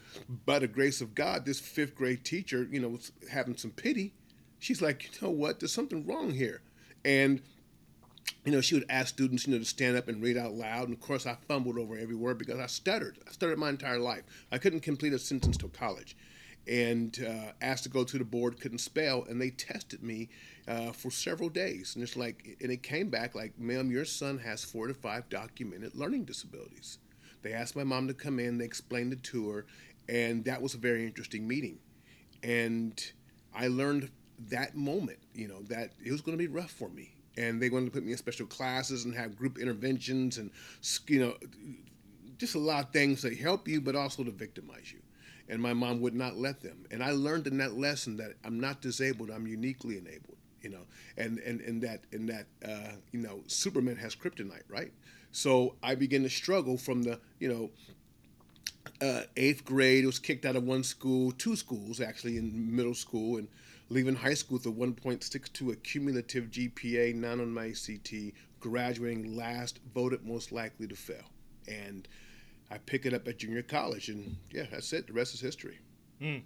by 0.45 0.59
the 0.59 0.67
grace 0.67 0.99
of 0.99 1.15
God, 1.15 1.45
this 1.45 1.61
fifth 1.61 1.95
grade 1.95 2.25
teacher, 2.25 2.67
you 2.69 2.81
know, 2.81 2.89
was 2.89 3.13
having 3.31 3.55
some 3.55 3.71
pity. 3.71 4.13
She's 4.59 4.81
like, 4.81 5.05
you 5.05 5.25
know 5.25 5.33
what? 5.33 5.61
There's 5.61 5.71
something 5.71 6.05
wrong 6.05 6.31
here. 6.31 6.63
And 7.05 7.41
you 8.45 8.51
know, 8.51 8.61
she 8.61 8.75
would 8.75 8.85
ask 8.89 9.09
students, 9.09 9.47
you 9.47 9.53
know, 9.53 9.59
to 9.59 9.65
stand 9.65 9.95
up 9.95 10.07
and 10.07 10.21
read 10.21 10.37
out 10.37 10.53
loud. 10.53 10.85
And 10.85 10.93
of 10.93 11.01
course, 11.01 11.25
I 11.25 11.37
fumbled 11.47 11.77
over 11.77 11.97
every 11.97 12.15
word 12.15 12.37
because 12.37 12.59
I 12.59 12.67
stuttered. 12.67 13.17
I 13.27 13.31
stuttered 13.31 13.57
my 13.57 13.69
entire 13.69 13.99
life. 13.99 14.23
I 14.51 14.57
couldn't 14.57 14.81
complete 14.81 15.13
a 15.13 15.19
sentence 15.19 15.57
till 15.57 15.69
college. 15.69 16.17
And 16.67 17.17
uh, 17.27 17.51
asked 17.61 17.83
to 17.83 17.89
go 17.89 18.05
to 18.05 18.17
the 18.17 18.23
board, 18.23 18.59
couldn't 18.59 18.77
spell, 18.77 19.25
and 19.27 19.41
they 19.41 19.49
tested 19.49 20.01
me 20.01 20.29
uh, 20.67 20.91
for 20.91 21.11
several 21.11 21.49
days. 21.49 21.95
And 21.95 22.03
it's 22.03 22.15
like, 22.15 22.57
and 22.61 22.71
it 22.71 22.83
came 22.83 23.09
back 23.09 23.35
like, 23.35 23.57
ma'am, 23.59 23.91
your 23.91 24.05
son 24.05 24.39
has 24.39 24.63
four 24.63 24.87
to 24.87 24.93
five 24.93 25.27
documented 25.29 25.95
learning 25.95 26.23
disabilities. 26.23 26.99
They 27.41 27.51
asked 27.51 27.75
my 27.75 27.83
mom 27.83 28.07
to 28.07 28.13
come 28.13 28.39
in, 28.39 28.57
they 28.57 28.65
explained 28.65 29.11
it 29.11 29.23
to 29.23 29.49
her, 29.49 29.65
and 30.07 30.45
that 30.45 30.61
was 30.61 30.73
a 30.73 30.77
very 30.77 31.05
interesting 31.05 31.45
meeting. 31.45 31.79
And 32.41 32.97
I 33.53 33.67
learned 33.67 34.09
that 34.47 34.75
moment, 34.75 35.19
you 35.33 35.49
know, 35.49 35.63
that 35.63 35.91
it 36.03 36.11
was 36.13 36.21
going 36.21 36.37
to 36.37 36.41
be 36.41 36.47
rough 36.47 36.71
for 36.71 36.87
me 36.87 37.12
and 37.37 37.61
they 37.61 37.69
wanted 37.69 37.85
to 37.85 37.91
put 37.91 38.03
me 38.03 38.11
in 38.11 38.17
special 38.17 38.45
classes 38.45 39.05
and 39.05 39.15
have 39.15 39.37
group 39.37 39.57
interventions 39.57 40.37
and 40.37 40.51
you 41.07 41.19
know 41.19 41.35
just 42.37 42.55
a 42.55 42.59
lot 42.59 42.85
of 42.85 42.91
things 42.91 43.21
that 43.21 43.37
help 43.37 43.67
you 43.67 43.79
but 43.81 43.95
also 43.95 44.23
to 44.23 44.31
victimize 44.31 44.91
you. 44.91 44.99
And 45.49 45.61
my 45.61 45.73
mom 45.73 45.99
would 46.01 46.15
not 46.15 46.37
let 46.37 46.61
them. 46.61 46.85
And 46.91 47.03
i 47.03 47.11
learned 47.11 47.47
in 47.47 47.57
that 47.57 47.73
lesson 47.77 48.17
that 48.17 48.33
i'm 48.43 48.59
not 48.59 48.81
disabled 48.81 49.29
i'm 49.29 49.47
uniquely 49.47 49.97
enabled 49.97 50.37
you 50.61 50.69
know. 50.69 50.85
And 51.17 51.39
and, 51.39 51.61
and 51.61 51.81
that 51.81 52.01
and 52.11 52.29
that 52.29 52.45
uh, 52.65 52.93
you 53.11 53.19
know 53.19 53.41
superman 53.47 53.97
has 53.97 54.15
kryptonite 54.15 54.63
right? 54.69 54.91
So 55.31 55.75
i 55.83 55.95
began 55.95 56.23
to 56.23 56.29
struggle 56.29 56.77
from 56.77 57.03
the 57.03 57.19
you 57.39 57.49
know 57.49 57.69
uh, 59.01 59.23
eighth 59.37 59.65
grade 59.65 60.05
was 60.05 60.19
kicked 60.19 60.45
out 60.45 60.55
of 60.55 60.63
one 60.63 60.83
school 60.83 61.31
two 61.33 61.55
schools 61.55 61.99
actually 61.99 62.37
in 62.37 62.75
middle 62.75 62.93
school 62.93 63.37
and 63.37 63.47
leaving 63.89 64.15
high 64.15 64.33
school 64.33 64.57
with 64.57 64.65
a 64.65 64.71
1.62 64.71 65.71
accumulative 65.71 66.45
GPA, 66.45 67.15
none 67.15 67.39
on 67.39 67.53
my 67.53 67.67
ACT, 67.67 68.13
graduating 68.59 69.35
last, 69.35 69.79
voted 69.93 70.25
most 70.25 70.51
likely 70.51 70.87
to 70.87 70.95
fail. 70.95 71.25
And 71.67 72.07
I 72.71 72.77
pick 72.77 73.05
it 73.05 73.13
up 73.13 73.27
at 73.27 73.39
junior 73.39 73.61
college, 73.61 74.09
and 74.09 74.35
yeah, 74.51 74.65
that's 74.71 74.93
it. 74.93 75.07
The 75.07 75.13
rest 75.13 75.33
is 75.33 75.41
history. 75.41 75.79
Mm. 76.21 76.43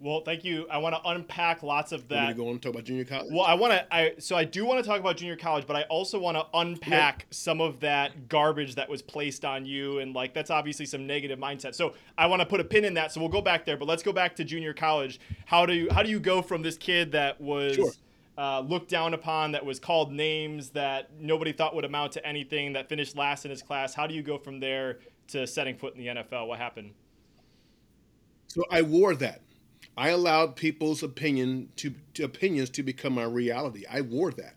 Well, 0.00 0.20
thank 0.20 0.44
you. 0.44 0.64
I 0.70 0.78
want 0.78 0.94
to 0.94 1.08
unpack 1.08 1.64
lots 1.64 1.90
of 1.90 2.06
that. 2.08 2.24
Want 2.24 2.36
to 2.36 2.42
go 2.42 2.50
and 2.50 2.62
talk 2.62 2.70
about 2.72 2.84
junior 2.84 3.04
college? 3.04 3.32
Well, 3.32 3.42
I 3.42 3.54
want 3.54 3.72
to. 3.72 3.94
I 3.94 4.12
so 4.18 4.36
I 4.36 4.44
do 4.44 4.64
want 4.64 4.82
to 4.82 4.88
talk 4.88 5.00
about 5.00 5.16
junior 5.16 5.34
college, 5.34 5.66
but 5.66 5.74
I 5.74 5.82
also 5.84 6.20
want 6.20 6.36
to 6.36 6.46
unpack 6.54 7.26
some 7.30 7.60
of 7.60 7.80
that 7.80 8.28
garbage 8.28 8.76
that 8.76 8.88
was 8.88 9.02
placed 9.02 9.44
on 9.44 9.66
you, 9.66 9.98
and 9.98 10.14
like 10.14 10.34
that's 10.34 10.50
obviously 10.50 10.86
some 10.86 11.06
negative 11.06 11.40
mindset. 11.40 11.74
So 11.74 11.94
I 12.16 12.26
want 12.26 12.40
to 12.40 12.46
put 12.46 12.60
a 12.60 12.64
pin 12.64 12.84
in 12.84 12.94
that. 12.94 13.10
So 13.10 13.20
we'll 13.20 13.28
go 13.28 13.42
back 13.42 13.66
there, 13.66 13.76
but 13.76 13.88
let's 13.88 14.04
go 14.04 14.12
back 14.12 14.36
to 14.36 14.44
junior 14.44 14.72
college. 14.72 15.18
How 15.46 15.66
do 15.66 15.74
you 15.74 15.88
how 15.90 16.04
do 16.04 16.10
you 16.10 16.20
go 16.20 16.42
from 16.42 16.62
this 16.62 16.76
kid 16.76 17.10
that 17.12 17.40
was 17.40 17.74
sure. 17.74 17.90
uh, 18.36 18.60
looked 18.60 18.88
down 18.88 19.14
upon, 19.14 19.50
that 19.52 19.64
was 19.64 19.80
called 19.80 20.12
names, 20.12 20.70
that 20.70 21.10
nobody 21.18 21.52
thought 21.52 21.74
would 21.74 21.84
amount 21.84 22.12
to 22.12 22.24
anything, 22.24 22.72
that 22.74 22.88
finished 22.88 23.16
last 23.16 23.44
in 23.44 23.50
his 23.50 23.62
class? 23.62 23.94
How 23.94 24.06
do 24.06 24.14
you 24.14 24.22
go 24.22 24.38
from 24.38 24.60
there 24.60 25.00
to 25.28 25.44
setting 25.44 25.76
foot 25.76 25.96
in 25.96 25.98
the 25.98 26.22
NFL? 26.22 26.46
What 26.46 26.60
happened? 26.60 26.92
So 28.46 28.64
I 28.70 28.82
wore 28.82 29.16
that. 29.16 29.42
I 29.98 30.10
allowed 30.10 30.54
people's 30.54 31.02
opinion 31.02 31.70
to, 31.74 31.92
to 32.14 32.22
opinions 32.22 32.70
to 32.70 32.84
become 32.84 33.14
my 33.14 33.24
reality. 33.24 33.84
I 33.90 34.00
wore 34.02 34.30
that, 34.30 34.54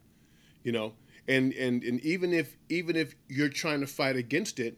you 0.63 0.71
know, 0.71 0.93
and 1.27 1.51
and 1.53 1.83
and 1.83 1.99
even 2.01 2.31
if 2.31 2.57
even 2.69 2.95
if 2.95 3.15
you're 3.27 3.49
trying 3.49 3.79
to 3.79 3.87
fight 3.87 4.15
against 4.15 4.59
it, 4.59 4.77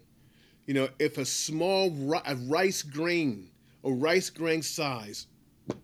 you 0.66 0.74
know, 0.74 0.88
if 1.00 1.18
a 1.18 1.26
small 1.26 1.92
ri- 1.92 2.48
rice 2.48 2.82
grain 2.82 3.50
a 3.84 3.92
rice 3.92 4.30
grain 4.30 4.62
size 4.62 5.28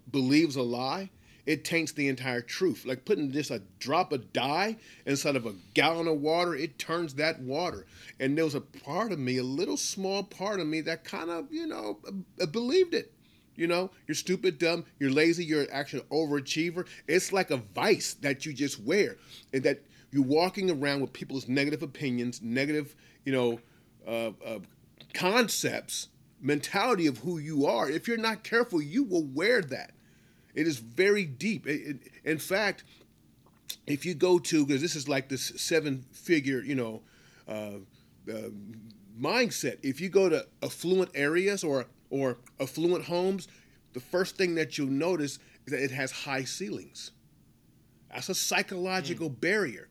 believes 0.09 0.55
a 0.55 0.61
lie, 0.61 1.09
it 1.45 1.65
taints 1.65 1.91
the 1.91 2.07
entire 2.07 2.41
truth. 2.41 2.85
Like 2.85 3.03
putting 3.03 3.33
just 3.33 3.51
a 3.51 3.61
drop 3.79 4.13
of 4.13 4.31
dye 4.31 4.77
inside 5.05 5.35
of 5.35 5.45
a 5.45 5.55
gallon 5.73 6.07
of 6.07 6.21
water, 6.21 6.55
it 6.55 6.79
turns 6.79 7.15
that 7.15 7.41
water. 7.41 7.85
And 8.17 8.37
there 8.37 8.45
was 8.45 8.55
a 8.55 8.61
part 8.61 9.11
of 9.11 9.19
me, 9.19 9.39
a 9.39 9.43
little 9.43 9.75
small 9.75 10.23
part 10.23 10.61
of 10.61 10.67
me, 10.67 10.79
that 10.81 11.03
kind 11.03 11.29
of, 11.29 11.51
you 11.51 11.67
know, 11.67 11.99
believed 12.51 12.93
it. 12.93 13.11
You 13.59 13.67
know, 13.67 13.91
you're 14.07 14.15
stupid, 14.15 14.57
dumb, 14.57 14.85
you're 14.99 15.11
lazy, 15.11 15.43
you're 15.43 15.67
actually 15.69 15.99
an 15.99 16.07
overachiever. 16.07 16.87
It's 17.07 17.33
like 17.33 17.51
a 17.51 17.57
vice 17.57 18.13
that 18.21 18.45
you 18.45 18.53
just 18.53 18.81
wear, 18.81 19.17
and 19.51 19.63
that 19.63 19.81
you're 20.11 20.23
walking 20.23 20.71
around 20.71 21.01
with 21.01 21.11
people's 21.11 21.49
negative 21.49 21.83
opinions, 21.83 22.41
negative, 22.41 22.95
you 23.25 23.33
know, 23.33 23.59
uh, 24.07 24.31
uh, 24.45 24.59
concepts, 25.13 26.07
mentality 26.41 27.05
of 27.05 27.17
who 27.17 27.37
you 27.37 27.65
are. 27.65 27.89
If 27.89 28.07
you're 28.07 28.17
not 28.17 28.43
careful, 28.43 28.81
you 28.81 29.03
will 29.03 29.25
wear 29.25 29.61
that. 29.61 29.91
It 30.55 30.65
is 30.65 30.77
very 30.77 31.25
deep. 31.25 31.67
It, 31.67 31.81
it, 31.81 31.97
in 32.23 32.37
fact, 32.37 32.85
if 33.85 34.05
you 34.05 34.13
go 34.13 34.39
to 34.39 34.65
because 34.65 34.81
this 34.81 34.95
is 34.95 35.09
like 35.09 35.27
this 35.27 35.51
seven-figure, 35.57 36.61
you 36.61 36.75
know, 36.75 37.01
uh, 37.45 37.79
uh, 38.31 38.49
mindset. 39.19 39.79
If 39.83 39.99
you 39.99 40.07
go 40.07 40.29
to 40.29 40.47
affluent 40.63 41.11
areas 41.13 41.63
or 41.63 41.87
or 42.09 42.37
affluent 42.59 43.05
homes, 43.05 43.47
the 43.93 43.99
first 43.99 44.35
thing 44.35 44.55
that 44.55 44.77
you'll 44.77 44.87
notice 44.87 45.39
is 45.65 45.73
that 45.73 45.83
it 45.83 45.91
has 45.91 46.11
high 46.11 46.43
ceilings. 46.43 47.11
That's 48.11 48.29
a 48.29 48.35
psychological 48.35 49.29
mm. 49.29 49.39
barrier. 49.39 49.89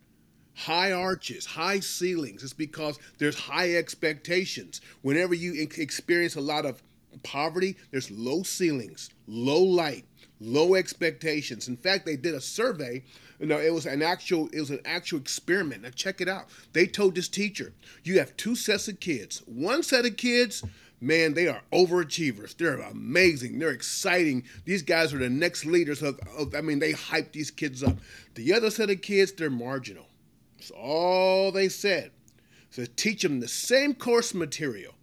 High 0.55 0.91
arches, 0.91 1.47
high 1.47 1.79
ceilings. 1.79 2.43
It's 2.43 2.53
because 2.53 2.99
there's 3.19 3.39
high 3.39 3.77
expectations. 3.77 4.81
Whenever 5.03 5.35
you 5.35 5.69
experience 5.77 6.35
a 6.35 6.41
lot 6.41 6.67
of 6.67 6.83
poverty, 7.23 7.77
there's 7.93 8.11
low 8.11 8.43
ceilings, 8.43 9.11
low 9.29 9.63
light, 9.63 10.05
low 10.41 10.75
expectations. 10.75 11.69
In 11.69 11.77
fact, 11.77 12.07
they 12.07 12.17
did 12.17 12.35
a 12.35 12.41
survey. 12.41 13.05
You 13.39 13.47
know, 13.47 13.59
it 13.59 13.73
was 13.73 13.87
an 13.87 14.03
actual 14.03 14.49
it 14.49 14.59
was 14.59 14.71
an 14.71 14.81
actual 14.85 15.21
experiment. 15.21 15.83
Now 15.83 15.91
check 15.91 16.21
it 16.21 16.29
out. 16.29 16.47
They 16.73 16.87
told 16.87 17.15
this 17.15 17.29
teacher, 17.29 17.73
you 18.03 18.19
have 18.19 18.37
two 18.37 18.57
sets 18.57 18.89
of 18.89 18.99
kids. 18.99 19.43
One 19.47 19.85
set 19.85 20.07
of 20.07 20.17
kids 20.17 20.65
man, 21.01 21.35
they 21.35 21.49
are 21.49 21.63
overachievers. 21.73 22.57
They're 22.57 22.79
amazing. 22.79 23.59
They're 23.59 23.71
exciting. 23.71 24.45
These 24.65 24.83
guys 24.83 25.15
are 25.15 25.19
the 25.19 25.31
next 25.31 25.65
leaders 25.65 26.03
of, 26.03 26.19
of, 26.37 26.55
I 26.55 26.61
mean, 26.61 26.79
they 26.79 26.93
hype 26.93 27.33
these 27.33 27.51
kids 27.51 27.83
up. 27.83 27.97
The 28.35 28.53
other 28.53 28.71
set 28.71 28.91
of 28.91 29.01
kids, 29.03 29.33
they're 29.33 29.51
marginal. 29.51 30.07
That's 30.57 30.71
all 30.73 31.53
they 31.53 31.69
said. 31.69 32.11
So 32.71 32.85
teach 32.97 33.23
them 33.23 33.41
the 33.41 33.49
same 33.49 33.95
course 33.95 34.35
material. 34.35 34.95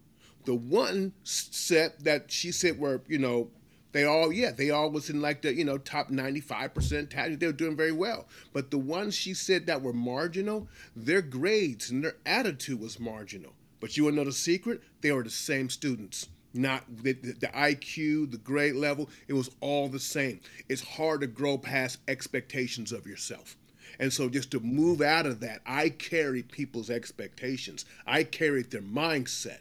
The 0.44 0.54
one 0.54 1.12
set 1.24 2.04
that 2.04 2.30
she 2.30 2.52
said 2.52 2.78
were, 2.78 3.00
you 3.08 3.18
know, 3.18 3.50
they 3.92 4.04
all, 4.04 4.30
yeah, 4.32 4.52
they 4.52 4.70
all 4.70 4.90
was 4.90 5.08
in 5.08 5.22
like 5.22 5.42
the, 5.42 5.54
you 5.54 5.64
know, 5.64 5.78
top 5.78 6.10
95%. 6.10 7.38
They 7.40 7.46
were 7.46 7.52
doing 7.52 7.76
very 7.76 7.92
well. 7.92 8.28
But 8.52 8.70
the 8.70 8.78
ones 8.78 9.14
she 9.14 9.32
said 9.34 9.66
that 9.66 9.82
were 9.82 9.94
marginal, 9.94 10.68
their 10.94 11.22
grades 11.22 11.90
and 11.90 12.04
their 12.04 12.16
attitude 12.26 12.78
was 12.78 13.00
marginal. 13.00 13.54
But 13.80 13.96
you 13.96 14.04
want 14.04 14.14
to 14.14 14.18
know 14.18 14.24
the 14.24 14.32
secret? 14.32 14.82
They 15.00 15.12
were 15.12 15.22
the 15.22 15.30
same 15.30 15.70
students. 15.70 16.28
Not 16.54 16.84
the, 16.88 17.12
the, 17.12 17.32
the, 17.32 17.46
IQ, 17.48 18.30
the 18.30 18.38
grade 18.38 18.76
level, 18.76 19.10
it 19.28 19.34
was 19.34 19.50
all 19.60 19.88
the 19.88 19.98
same. 19.98 20.40
It's 20.68 20.82
hard 20.82 21.20
to 21.20 21.26
grow 21.26 21.58
past 21.58 21.98
expectations 22.08 22.92
of 22.92 23.06
yourself. 23.06 23.56
And 23.98 24.12
so, 24.12 24.28
just 24.28 24.50
to 24.52 24.60
move 24.60 25.02
out 25.02 25.26
of 25.26 25.40
that, 25.40 25.60
I 25.66 25.90
carried 25.90 26.50
people's 26.50 26.90
expectations, 26.90 27.84
I 28.06 28.24
carried 28.24 28.70
their 28.70 28.82
mindset 28.82 29.60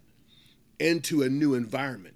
into 0.80 1.22
a 1.22 1.30
new 1.30 1.54
environment. 1.54 2.16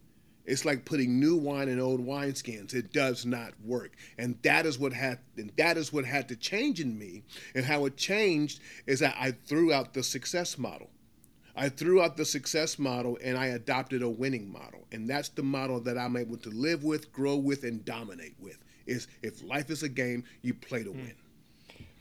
It's 0.49 0.65
like 0.65 0.83
putting 0.83 1.19
new 1.19 1.35
wine 1.35 1.69
in 1.69 1.79
old 1.79 2.03
wineskins. 2.03 2.73
It 2.73 2.91
does 2.91 3.23
not 3.23 3.53
work. 3.63 3.91
And 4.17 4.35
that 4.41 4.65
is 4.65 4.79
what 4.79 4.93
had 4.93 5.19
and 5.37 5.51
that 5.57 5.77
is 5.77 5.93
what 5.93 6.05
had 6.05 6.27
to 6.29 6.35
change 6.35 6.79
in 6.79 6.97
me. 6.97 7.23
And 7.53 7.63
how 7.63 7.85
it 7.85 7.97
changed 7.97 8.59
is 8.87 8.99
that 8.99 9.15
I 9.19 9.31
threw 9.31 9.71
out 9.71 9.93
the 9.93 10.01
success 10.01 10.57
model. 10.57 10.89
I 11.59 11.67
threw 11.67 12.01
out 12.01 12.15
the 12.15 12.23
success 12.23 12.79
model 12.79 13.17
and 13.21 13.37
I 13.37 13.47
adopted 13.47 14.01
a 14.01 14.09
winning 14.09 14.49
model. 14.49 14.87
And 14.93 15.09
that's 15.09 15.27
the 15.27 15.43
model 15.43 15.81
that 15.81 15.97
I'm 15.97 16.15
able 16.15 16.37
to 16.37 16.49
live 16.49 16.85
with, 16.85 17.11
grow 17.11 17.35
with, 17.35 17.65
and 17.65 17.83
dominate 17.83 18.35
with. 18.39 18.57
Is 18.87 19.07
if 19.21 19.43
life 19.43 19.69
is 19.69 19.83
a 19.83 19.89
game, 19.89 20.23
you 20.41 20.53
play 20.53 20.83
to 20.83 20.91
hmm. 20.91 20.99
win. 20.99 21.15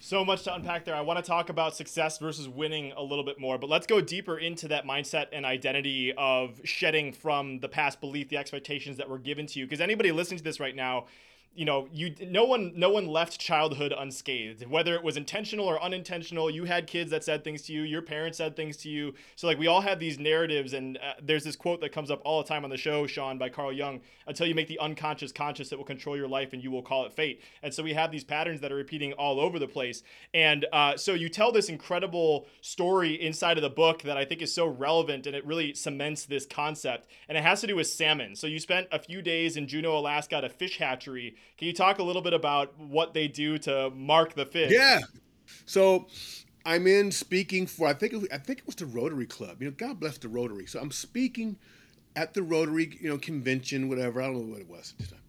So 0.01 0.25
much 0.25 0.45
to 0.45 0.55
unpack 0.55 0.85
there. 0.85 0.95
I 0.95 1.01
want 1.01 1.19
to 1.19 1.29
talk 1.29 1.49
about 1.49 1.75
success 1.75 2.19
versus 2.19 2.49
winning 2.49 2.93
a 2.97 3.03
little 3.03 3.25
bit 3.25 3.41
more, 3.41 3.59
but 3.59 3.69
let's 3.69 3.87
go 3.87 4.01
deeper 4.01 4.39
into 4.39 4.69
that 4.69 4.85
mindset 4.87 5.27
and 5.33 5.45
identity 5.45 6.15
of 6.17 6.61
shedding 6.63 7.13
from 7.13 7.59
the 7.59 7.69
past 7.69 8.01
belief, 8.01 8.29
the 8.29 8.37
expectations 8.37 8.97
that 8.99 9.11
were 9.11 9.19
given 9.19 9.47
to 9.47 9.59
you. 9.59 9.67
Because 9.67 9.81
anybody 9.81 10.13
listening 10.13 10.39
to 10.39 10.45
this 10.45 10.61
right 10.61 10.77
now, 10.77 11.07
you 11.59 11.65
know 11.65 11.89
you 11.93 12.15
no 12.29 12.45
one 12.45 12.73
no 12.77 12.89
one 12.89 13.09
left 13.09 13.41
childhood 13.41 13.93
unscathed. 13.99 14.65
Whether 14.69 14.95
it 14.95 15.03
was 15.03 15.17
intentional 15.17 15.67
or 15.67 15.83
unintentional 15.83 16.49
you 16.49 16.65
had 16.65 16.87
kids 16.87 17.11
that 17.11 17.25
said 17.25 17.43
things 17.43 17.63
to 17.63 17.73
you 17.73 17.83
your 17.83 18.01
parents 18.01 18.39
said 18.39 18.55
things 18.55 18.77
to 18.79 18.89
you. 18.89 19.15
So 19.35 19.49
like 19.49 19.59
we 19.59 19.67
all 19.67 19.81
have 19.81 19.99
these 19.99 20.21
narratives 20.21 20.73
and 20.73 20.99
uh, 20.99 21.15
there's 21.21 21.43
this 21.43 21.57
quote 21.57 21.81
that 21.81 21.91
comes 21.91 22.13
up 22.13 22.23
all 22.25 22.41
the 22.41 22.49
time 22.49 22.63
on 22.63 22.71
the 22.71 22.77
show 22.77 23.09
sean 23.09 23.39
by 23.39 23.49
carl 23.49 23.73
jung 23.73 24.01
until 24.29 24.47
you 24.47 24.55
make 24.55 24.69
the 24.69 24.79
unconscious 24.79 25.33
conscious 25.33 25.73
it 25.73 25.79
will 25.79 25.85
control 25.85 26.17
your 26.17 26.29
life 26.29 26.53
and 26.53 26.63
you 26.63 26.71
will 26.71 26.83
call 26.83 27.05
it 27.07 27.13
fate. 27.13 27.43
And 27.65 27.75
so 27.75 27.83
we 27.83 27.93
have 27.93 28.13
these 28.13 28.23
patterns 28.23 28.61
that 28.61 28.71
are 28.71 28.77
repeating 28.77 29.13
all 29.15 29.41
over 29.41 29.59
the 29.59 29.67
place. 29.67 30.05
And 30.33 30.65
uh, 30.73 30.97
so 30.97 31.15
you 31.15 31.29
tell 31.29 31.51
this 31.51 31.69
incredible 31.69 32.47
story 32.61 33.21
inside 33.21 33.57
of 33.57 33.63
the 33.63 33.71
book 33.71 34.03
that 34.03 34.17
i 34.17 34.25
think 34.25 34.43
is 34.43 34.55
so 34.55 34.67
relevant 34.67 35.27
and 35.27 35.35
it 35.35 35.45
really 35.45 35.75
cements 35.75 36.25
this 36.25 36.47
concept. 36.47 37.09
And 37.29 37.37
it 37.37 37.43
has 37.43 37.63
to 37.63 37.67
do 37.67 37.75
with 37.75 37.89
salmon. 37.89 38.37
So 38.37 38.47
you 38.47 38.61
spent 38.61 38.87
a 38.93 39.01
few 39.01 39.23
days 39.23 39.57
in 39.57 39.67
juneau 39.67 39.99
alaska 39.99 40.37
at 40.37 40.45
a 40.45 40.49
fish 40.49 40.79
hatchery 40.79 41.35
can 41.57 41.67
you 41.67 41.73
talk 41.73 41.99
a 41.99 42.03
little 42.03 42.23
bit 42.23 42.35
about 42.35 42.79
what 42.79 43.15
they 43.15 43.29
do 43.29 43.59
to 43.59 43.91
mark 43.91 44.35
the 44.35 44.47
fish? 44.47 44.73
Yeah. 44.73 45.01
So 45.67 46.07
I'm 46.65 46.87
in 46.87 47.11
speaking 47.11 47.67
for 47.67 47.89
I 47.89 47.95
think 47.95 48.15
I 48.33 48.39
think 48.39 48.61
it 48.61 48.67
was 48.67 48.75
the 48.75 48.87
Rotary 48.87 49.27
Club. 49.27 49.63
You 49.63 49.69
know, 49.69 49.75
God 49.77 50.01
bless 50.01 50.19
the 50.19 50.29
Rotary. 50.29 50.67
So 50.67 50.81
I'm 50.81 50.91
speaking 50.91 51.57
at 52.17 52.35
the 52.35 52.43
Rotary, 52.43 52.99
you 53.01 53.09
know, 53.09 53.19
convention, 53.19 53.89
whatever. 53.89 54.21
I 54.21 54.27
don't 54.27 54.35
know 54.35 54.53
what 54.53 54.61
it 54.61 54.69
was 54.69 54.95
at 54.99 55.07
the 55.07 55.15
time. 55.15 55.23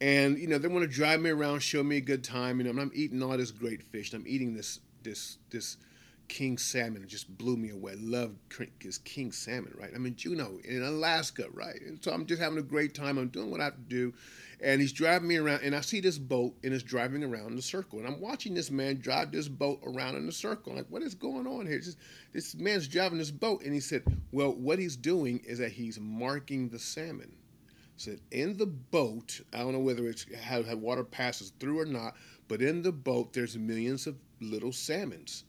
And 0.00 0.38
you 0.38 0.46
know, 0.46 0.58
they 0.58 0.68
want 0.68 0.82
to 0.82 0.94
drive 0.94 1.20
me 1.20 1.30
around, 1.30 1.60
show 1.60 1.82
me 1.82 1.96
a 1.96 2.00
good 2.00 2.22
time. 2.22 2.58
You 2.58 2.64
know, 2.64 2.70
and 2.70 2.80
I'm 2.80 2.92
eating 2.94 3.22
all 3.22 3.36
this 3.36 3.50
great 3.50 3.82
fish. 3.82 4.12
I'm 4.12 4.24
eating 4.26 4.54
this 4.54 4.80
this 5.02 5.38
this 5.50 5.76
king 6.28 6.58
salmon. 6.58 7.06
Just 7.06 7.36
blew 7.38 7.56
me 7.56 7.70
away. 7.70 7.94
Love 7.98 8.34
this 8.80 8.98
king 8.98 9.32
salmon, 9.32 9.74
right? 9.78 9.90
I'm 9.94 10.06
in 10.06 10.16
Juneau, 10.16 10.58
in 10.64 10.82
Alaska, 10.82 11.46
right? 11.52 11.80
And 11.80 12.02
so 12.02 12.12
I'm 12.12 12.26
just 12.26 12.40
having 12.40 12.58
a 12.58 12.62
great 12.62 12.94
time. 12.94 13.18
I'm 13.18 13.28
doing 13.28 13.50
what 13.50 13.60
I 13.60 13.64
have 13.64 13.76
to 13.76 13.80
do 13.82 14.12
and 14.60 14.80
he's 14.80 14.92
driving 14.92 15.28
me 15.28 15.36
around 15.36 15.60
and 15.62 15.74
i 15.74 15.80
see 15.80 16.00
this 16.00 16.18
boat 16.18 16.54
and 16.64 16.72
it's 16.72 16.82
driving 16.82 17.22
around 17.22 17.52
in 17.52 17.58
a 17.58 17.62
circle 17.62 17.98
and 17.98 18.08
i'm 18.08 18.20
watching 18.20 18.54
this 18.54 18.70
man 18.70 18.98
drive 18.98 19.30
this 19.30 19.48
boat 19.48 19.80
around 19.84 20.16
in 20.16 20.28
a 20.28 20.32
circle 20.32 20.72
I'm 20.72 20.78
like 20.78 20.86
what 20.88 21.02
is 21.02 21.14
going 21.14 21.46
on 21.46 21.66
here 21.66 21.78
just, 21.78 21.98
this 22.32 22.54
man's 22.54 22.88
driving 22.88 23.18
this 23.18 23.30
boat 23.30 23.62
and 23.62 23.72
he 23.72 23.80
said 23.80 24.02
well 24.32 24.54
what 24.54 24.78
he's 24.78 24.96
doing 24.96 25.40
is 25.44 25.58
that 25.58 25.72
he's 25.72 26.00
marking 26.00 26.68
the 26.68 26.78
salmon 26.78 27.34
said 27.96 28.20
in 28.30 28.56
the 28.56 28.66
boat 28.66 29.40
i 29.52 29.58
don't 29.58 29.72
know 29.72 29.80
whether 29.80 30.06
it's 30.06 30.26
how, 30.42 30.62
how 30.62 30.76
water 30.76 31.04
passes 31.04 31.52
through 31.60 31.80
or 31.80 31.86
not 31.86 32.14
but 32.48 32.62
in 32.62 32.82
the 32.82 32.92
boat 32.92 33.32
there's 33.32 33.56
millions 33.56 34.06
of 34.06 34.16
little 34.40 34.72
salmons 34.72 35.44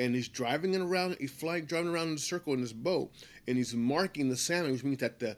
and 0.00 0.14
he's 0.14 0.28
driving 0.28 0.74
it 0.74 0.80
around 0.80 1.16
he's 1.20 1.30
flying 1.30 1.64
driving 1.64 1.92
around 1.92 2.08
in 2.08 2.14
a 2.14 2.18
circle 2.18 2.52
in 2.54 2.60
this 2.60 2.72
boat 2.72 3.12
and 3.46 3.56
he's 3.56 3.74
marking 3.74 4.28
the 4.28 4.36
salmon 4.36 4.72
which 4.72 4.82
means 4.82 4.98
that 4.98 5.20
the 5.20 5.36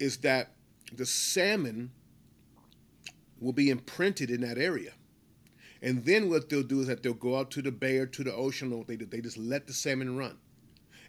is 0.00 0.16
that 0.18 0.50
the 0.92 1.06
salmon 1.06 1.92
will 3.40 3.52
be 3.52 3.70
imprinted 3.70 4.30
in 4.30 4.40
that 4.42 4.58
area. 4.58 4.92
And 5.82 6.04
then 6.04 6.28
what 6.28 6.48
they'll 6.48 6.62
do 6.62 6.80
is 6.80 6.88
that 6.88 7.02
they'll 7.02 7.14
go 7.14 7.38
out 7.38 7.50
to 7.52 7.62
the 7.62 7.72
bay 7.72 7.98
or 7.98 8.06
to 8.06 8.24
the 8.24 8.34
ocean, 8.34 8.72
or 8.72 8.84
they, 8.84 8.96
they 8.96 9.20
just 9.20 9.38
let 9.38 9.66
the 9.66 9.72
salmon 9.72 10.16
run. 10.16 10.36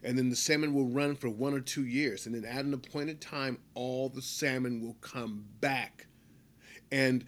And 0.03 0.17
then 0.17 0.29
the 0.29 0.35
salmon 0.35 0.73
will 0.73 0.87
run 0.87 1.15
for 1.15 1.29
one 1.29 1.53
or 1.53 1.59
two 1.59 1.85
years. 1.85 2.25
And 2.25 2.33
then 2.33 2.45
at 2.45 2.65
an 2.65 2.73
appointed 2.73 3.21
time, 3.21 3.59
all 3.75 4.09
the 4.09 4.21
salmon 4.21 4.81
will 4.81 4.95
come 5.01 5.45
back. 5.59 6.07
And 6.91 7.25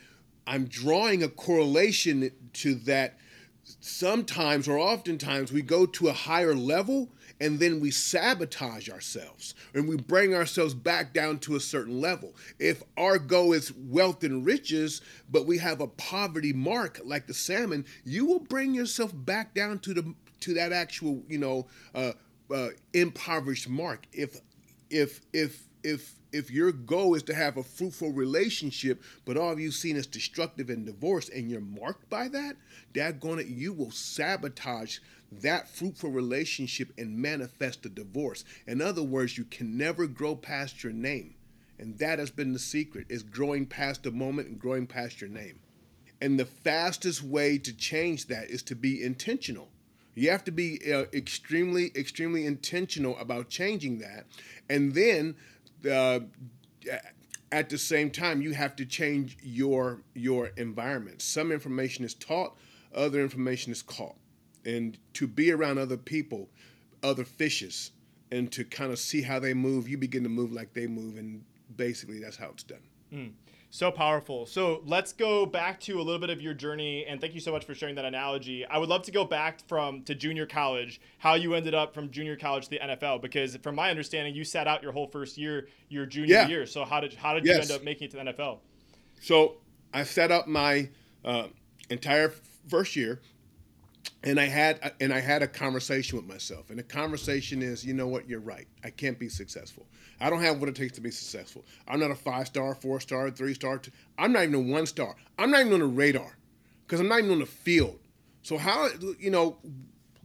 I'm 0.47 0.65
drawing 0.65 1.23
a 1.23 1.29
correlation 1.29 2.31
to 2.53 2.75
that 2.75 3.17
sometimes 3.63 4.67
or 4.67 4.77
oftentimes 4.77 5.51
we 5.51 5.61
go 5.61 5.85
to 5.85 6.07
a 6.07 6.13
higher 6.13 6.55
level 6.55 7.09
and 7.39 7.59
then 7.59 7.79
we 7.79 7.91
sabotage 7.91 8.89
ourselves 8.89 9.55
and 9.73 9.87
we 9.87 9.97
bring 9.97 10.33
ourselves 10.33 10.73
back 10.73 11.13
down 11.13 11.39
to 11.39 11.55
a 11.55 11.59
certain 11.59 11.99
level. 11.99 12.35
If 12.59 12.83
our 12.97 13.17
goal 13.17 13.53
is 13.53 13.73
wealth 13.73 14.23
and 14.23 14.45
riches, 14.45 15.01
but 15.29 15.45
we 15.45 15.57
have 15.57 15.81
a 15.81 15.87
poverty 15.87 16.53
mark 16.53 17.01
like 17.03 17.27
the 17.27 17.33
salmon, 17.33 17.85
you 18.05 18.25
will 18.25 18.39
bring 18.39 18.73
yourself 18.73 19.11
back 19.13 19.53
down 19.53 19.79
to 19.79 19.93
the 19.93 20.13
to 20.41 20.53
that 20.55 20.73
actual, 20.73 21.23
you 21.29 21.37
know, 21.37 21.67
uh, 21.95 22.11
uh, 22.53 22.69
impoverished 22.93 23.69
mark. 23.69 24.05
If 24.11 24.41
if 24.89 25.21
if 25.33 25.67
if 25.83 26.15
if 26.31 26.49
your 26.49 26.71
goal 26.71 27.13
is 27.13 27.21
to 27.23 27.35
have 27.35 27.57
a 27.57 27.63
fruitful 27.63 28.11
relationship, 28.11 29.03
but 29.23 29.37
all 29.37 29.59
you've 29.59 29.75
seen 29.75 29.95
is 29.95 30.07
destructive 30.07 30.69
and 30.69 30.85
divorce, 30.85 31.29
and 31.29 31.49
you're 31.49 31.61
marked 31.61 32.09
by 32.09 32.27
that, 32.29 32.55
dad 32.93 33.19
gonna 33.19 33.43
you 33.43 33.71
will 33.71 33.91
sabotage 33.91 34.97
that 35.41 35.69
fruitful 35.69 36.09
relationship 36.09 36.91
and 36.97 37.17
manifest 37.17 37.85
a 37.85 37.89
divorce. 37.89 38.45
In 38.67 38.81
other 38.81 39.03
words, 39.03 39.37
you 39.37 39.45
can 39.45 39.77
never 39.77 40.07
grow 40.07 40.35
past 40.35 40.83
your 40.83 40.93
name. 40.93 41.35
And 41.79 41.97
that 41.97 42.19
has 42.19 42.29
been 42.29 42.53
the 42.53 42.59
secret 42.59 43.07
is 43.09 43.23
growing 43.23 43.65
past 43.65 44.03
the 44.03 44.11
moment 44.11 44.47
and 44.47 44.59
growing 44.59 44.87
past 44.87 45.21
your 45.21 45.29
name. 45.29 45.59
And 46.21 46.39
the 46.39 46.45
fastest 46.45 47.23
way 47.23 47.57
to 47.57 47.73
change 47.73 48.27
that 48.27 48.49
is 48.49 48.63
to 48.63 48.75
be 48.75 49.03
intentional. 49.03 49.69
You 50.15 50.29
have 50.29 50.43
to 50.45 50.51
be 50.51 50.79
uh, 50.93 51.05
extremely, 51.11 51.91
extremely 51.95 52.45
intentional 52.45 53.17
about 53.17 53.49
changing 53.49 53.99
that. 53.99 54.25
And 54.69 54.93
then 54.93 55.35
uh, 55.89 56.19
at 57.51 57.69
the 57.69 57.77
same 57.77 58.09
time, 58.09 58.41
you 58.41 58.53
have 58.53 58.75
to 58.77 58.85
change 58.85 59.37
your 59.41 60.01
your 60.13 60.47
environment. 60.57 61.21
Some 61.21 61.51
information 61.51 62.03
is 62.03 62.13
taught, 62.13 62.57
other 62.93 63.21
information 63.21 63.71
is 63.71 63.81
caught. 63.81 64.15
And 64.65 64.97
to 65.13 65.27
be 65.27 65.51
around 65.51 65.77
other 65.77 65.97
people, 65.97 66.49
other 67.03 67.25
fishes, 67.25 67.91
and 68.31 68.51
to 68.53 68.63
kind 68.63 68.91
of 68.91 68.99
see 68.99 69.21
how 69.21 69.39
they 69.39 69.53
move, 69.53 69.87
you 69.87 69.97
begin 69.97 70.23
to 70.23 70.29
move 70.29 70.51
like 70.51 70.73
they 70.73 70.87
move, 70.87 71.17
and 71.17 71.43
basically 71.75 72.19
that's 72.19 72.37
how 72.37 72.49
it's 72.49 72.63
done. 72.63 72.81
Mm. 73.13 73.31
So 73.73 73.89
powerful. 73.89 74.45
So 74.45 74.83
let's 74.85 75.13
go 75.13 75.47
back 75.47 75.79
to 75.79 75.99
a 75.99 76.03
little 76.03 76.19
bit 76.19 76.29
of 76.29 76.39
your 76.39 76.53
journey, 76.53 77.07
and 77.07 77.19
thank 77.19 77.33
you 77.33 77.39
so 77.39 77.51
much 77.51 77.65
for 77.65 77.73
sharing 77.73 77.95
that 77.95 78.05
analogy. 78.05 78.63
I 78.67 78.77
would 78.77 78.87
love 78.87 79.01
to 79.05 79.11
go 79.11 79.25
back 79.25 79.67
from 79.67 80.03
to 80.03 80.13
junior 80.13 80.45
college, 80.45 81.01
how 81.17 81.33
you 81.33 81.55
ended 81.55 81.73
up 81.73 81.91
from 81.91 82.11
junior 82.11 82.35
college 82.35 82.65
to 82.65 82.69
the 82.69 82.77
NFL, 82.77 83.23
because 83.23 83.55
from 83.63 83.73
my 83.73 83.89
understanding, 83.89 84.35
you 84.35 84.43
sat 84.43 84.67
out 84.67 84.83
your 84.83 84.91
whole 84.91 85.07
first 85.07 85.39
year, 85.39 85.69
your 85.89 86.05
junior 86.05 86.35
yeah. 86.35 86.47
year. 86.47 86.67
So 86.67 86.85
how 86.85 86.99
did 86.99 87.15
how 87.15 87.33
did 87.33 87.45
yes. 87.45 87.55
you 87.55 87.61
end 87.63 87.71
up 87.71 87.83
making 87.83 88.09
it 88.09 88.11
to 88.11 88.17
the 88.17 88.23
NFL? 88.25 88.59
So 89.21 89.55
I 89.91 90.03
set 90.03 90.29
up 90.29 90.47
my 90.47 90.89
uh, 91.25 91.47
entire 91.89 92.31
first 92.67 92.95
year 92.95 93.21
and 94.23 94.39
I 94.39 94.45
had 94.45 94.93
and 95.01 95.13
I 95.13 95.19
had 95.19 95.43
a 95.43 95.47
conversation 95.47 96.17
with 96.17 96.27
myself, 96.27 96.69
and 96.69 96.79
the 96.79 96.83
conversation 96.83 97.61
is, 97.61 97.85
you 97.85 97.93
know 97.93 98.07
what, 98.07 98.27
you're 98.27 98.39
right. 98.39 98.67
I 98.83 98.89
can't 98.89 99.19
be 99.19 99.29
successful. 99.29 99.85
I 100.19 100.29
don't 100.29 100.41
have 100.41 100.59
what 100.59 100.69
it 100.69 100.75
takes 100.75 100.93
to 100.93 101.01
be 101.01 101.11
successful. 101.11 101.65
I'm 101.87 101.99
not 101.99 102.11
a 102.11 102.15
five 102.15 102.47
star, 102.47 102.73
four 102.73 102.99
star, 102.99 103.29
three 103.31 103.53
star. 103.53 103.79
Two, 103.79 103.91
I'm 104.17 104.31
not 104.31 104.43
even 104.43 104.55
a 104.55 104.59
one 104.59 104.85
star. 104.85 105.15
I'm 105.37 105.51
not 105.51 105.61
even 105.61 105.73
on 105.73 105.79
the 105.79 105.85
radar 105.85 106.37
because 106.85 107.01
I'm 107.01 107.09
not 107.09 107.19
even 107.19 107.31
on 107.31 107.39
the 107.39 107.45
field. 107.45 107.99
So 108.43 108.57
how 108.57 108.87
you 109.19 109.29
know? 109.29 109.57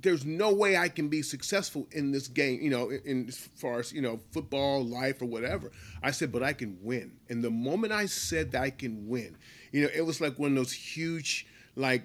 There's 0.00 0.24
no 0.24 0.54
way 0.54 0.76
I 0.76 0.88
can 0.88 1.08
be 1.08 1.22
successful 1.22 1.88
in 1.90 2.12
this 2.12 2.28
game, 2.28 2.60
you 2.62 2.70
know, 2.70 2.90
in, 2.90 3.00
in 3.04 3.26
as 3.26 3.36
far 3.36 3.80
as 3.80 3.92
you 3.92 4.00
know, 4.00 4.20
football, 4.30 4.84
life, 4.84 5.20
or 5.20 5.24
whatever. 5.24 5.72
I 6.04 6.12
said, 6.12 6.30
but 6.30 6.40
I 6.40 6.52
can 6.52 6.78
win. 6.82 7.14
And 7.28 7.42
the 7.42 7.50
moment 7.50 7.92
I 7.92 8.06
said 8.06 8.52
that 8.52 8.62
I 8.62 8.70
can 8.70 9.08
win, 9.08 9.36
you 9.72 9.82
know, 9.82 9.88
it 9.92 10.02
was 10.02 10.20
like 10.20 10.38
one 10.38 10.50
of 10.52 10.56
those 10.56 10.72
huge, 10.72 11.48
like 11.74 12.04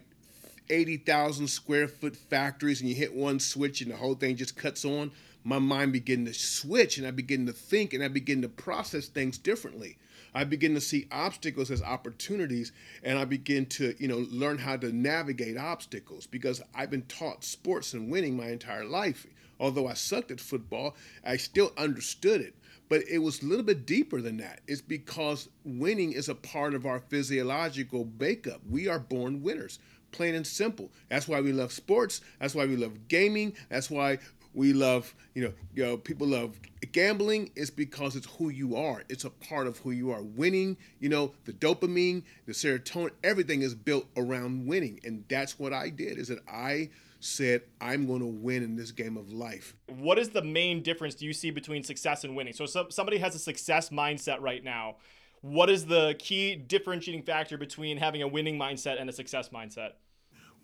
80,000 0.73 1.47
square 1.47 1.87
foot 1.87 2.15
factories 2.15 2.81
and 2.81 2.89
you 2.89 2.95
hit 2.95 3.13
one 3.13 3.39
switch 3.39 3.81
and 3.81 3.91
the 3.91 3.95
whole 3.95 4.15
thing 4.15 4.35
just 4.35 4.57
cuts 4.57 4.83
on, 4.83 5.11
my 5.43 5.59
mind 5.59 5.93
begin 5.93 6.25
to 6.25 6.33
switch 6.33 6.97
and 6.97 7.05
I 7.05 7.11
begin 7.11 7.45
to 7.45 7.53
think 7.53 7.93
and 7.93 8.03
I 8.03 8.07
begin 8.07 8.41
to 8.41 8.49
process 8.49 9.07
things 9.07 9.37
differently. 9.37 9.97
I 10.33 10.45
begin 10.45 10.73
to 10.73 10.81
see 10.81 11.07
obstacles 11.11 11.69
as 11.69 11.83
opportunities 11.83 12.71
and 13.03 13.19
I 13.19 13.25
begin 13.25 13.67
to, 13.67 13.93
you 13.99 14.07
know, 14.07 14.25
learn 14.31 14.57
how 14.57 14.77
to 14.77 14.91
navigate 14.91 15.57
obstacles 15.57 16.25
because 16.25 16.61
I've 16.73 16.89
been 16.89 17.03
taught 17.03 17.43
sports 17.43 17.93
and 17.93 18.09
winning 18.09 18.35
my 18.35 18.47
entire 18.47 18.85
life. 18.85 19.27
Although 19.59 19.87
I 19.87 19.93
sucked 19.93 20.31
at 20.31 20.39
football, 20.39 20.95
I 21.23 21.37
still 21.37 21.71
understood 21.77 22.41
it. 22.41 22.55
But 22.89 23.03
it 23.09 23.19
was 23.19 23.41
a 23.41 23.45
little 23.45 23.63
bit 23.63 23.85
deeper 23.85 24.21
than 24.21 24.37
that. 24.37 24.61
It's 24.67 24.81
because 24.81 25.49
winning 25.63 26.13
is 26.13 26.29
a 26.29 26.35
part 26.35 26.73
of 26.73 26.85
our 26.85 26.99
physiological 26.99 28.09
makeup. 28.19 28.61
We 28.69 28.87
are 28.87 28.99
born 28.99 29.43
winners 29.43 29.79
plain 30.13 30.35
and 30.35 30.47
simple. 30.47 30.91
That's 31.09 31.27
why 31.27 31.41
we 31.41 31.51
love 31.51 31.73
sports. 31.73 32.21
That's 32.39 32.55
why 32.55 32.65
we 32.65 32.77
love 32.77 33.07
gaming. 33.09 33.53
That's 33.69 33.89
why 33.89 34.19
we 34.53 34.71
love, 34.71 35.13
you 35.33 35.43
know, 35.43 35.53
you 35.73 35.83
know, 35.83 35.97
people 35.97 36.27
love 36.27 36.59
gambling. 36.91 37.51
It's 37.55 37.71
because 37.71 38.15
it's 38.15 38.27
who 38.37 38.49
you 38.49 38.75
are. 38.75 39.03
It's 39.09 39.25
a 39.25 39.29
part 39.29 39.67
of 39.67 39.77
who 39.79 39.91
you 39.91 40.11
are. 40.11 40.21
Winning, 40.21 40.77
you 40.99 41.09
know, 41.09 41.33
the 41.45 41.53
dopamine, 41.53 42.23
the 42.45 42.53
serotonin, 42.53 43.11
everything 43.23 43.61
is 43.61 43.73
built 43.73 44.05
around 44.15 44.67
winning, 44.67 44.99
and 45.03 45.23
that's 45.27 45.57
what 45.59 45.73
I 45.73 45.89
did. 45.89 46.17
Is 46.17 46.27
that 46.27 46.39
I 46.47 46.89
said 47.19 47.61
I'm 47.81 48.05
going 48.05 48.19
to 48.19 48.27
win 48.27 48.63
in 48.63 48.75
this 48.75 48.91
game 48.91 49.17
of 49.17 49.31
life. 49.31 49.75
What 49.87 50.19
is 50.19 50.29
the 50.29 50.43
main 50.43 50.83
difference 50.83 51.15
do 51.15 51.25
you 51.25 51.33
see 51.33 51.51
between 51.51 51.83
success 51.83 52.23
and 52.23 52.35
winning? 52.35 52.53
So, 52.53 52.65
so 52.65 52.87
somebody 52.89 53.17
has 53.17 53.33
a 53.33 53.39
success 53.39 53.89
mindset 53.89 54.41
right 54.41 54.63
now. 54.63 54.97
What 55.41 55.69
is 55.69 55.85
the 55.85 56.15
key 56.19 56.55
differentiating 56.55 57.23
factor 57.23 57.57
between 57.57 57.97
having 57.97 58.21
a 58.21 58.27
winning 58.27 58.57
mindset 58.57 58.99
and 58.99 59.09
a 59.09 59.13
success 59.13 59.49
mindset? 59.49 59.91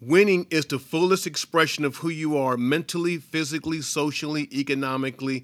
Winning 0.01 0.47
is 0.49 0.65
the 0.65 0.79
fullest 0.79 1.27
expression 1.27 1.83
of 1.83 1.97
who 1.97 2.09
you 2.09 2.37
are 2.37 2.55
mentally, 2.55 3.17
physically, 3.17 3.81
socially, 3.81 4.47
economically, 4.53 5.43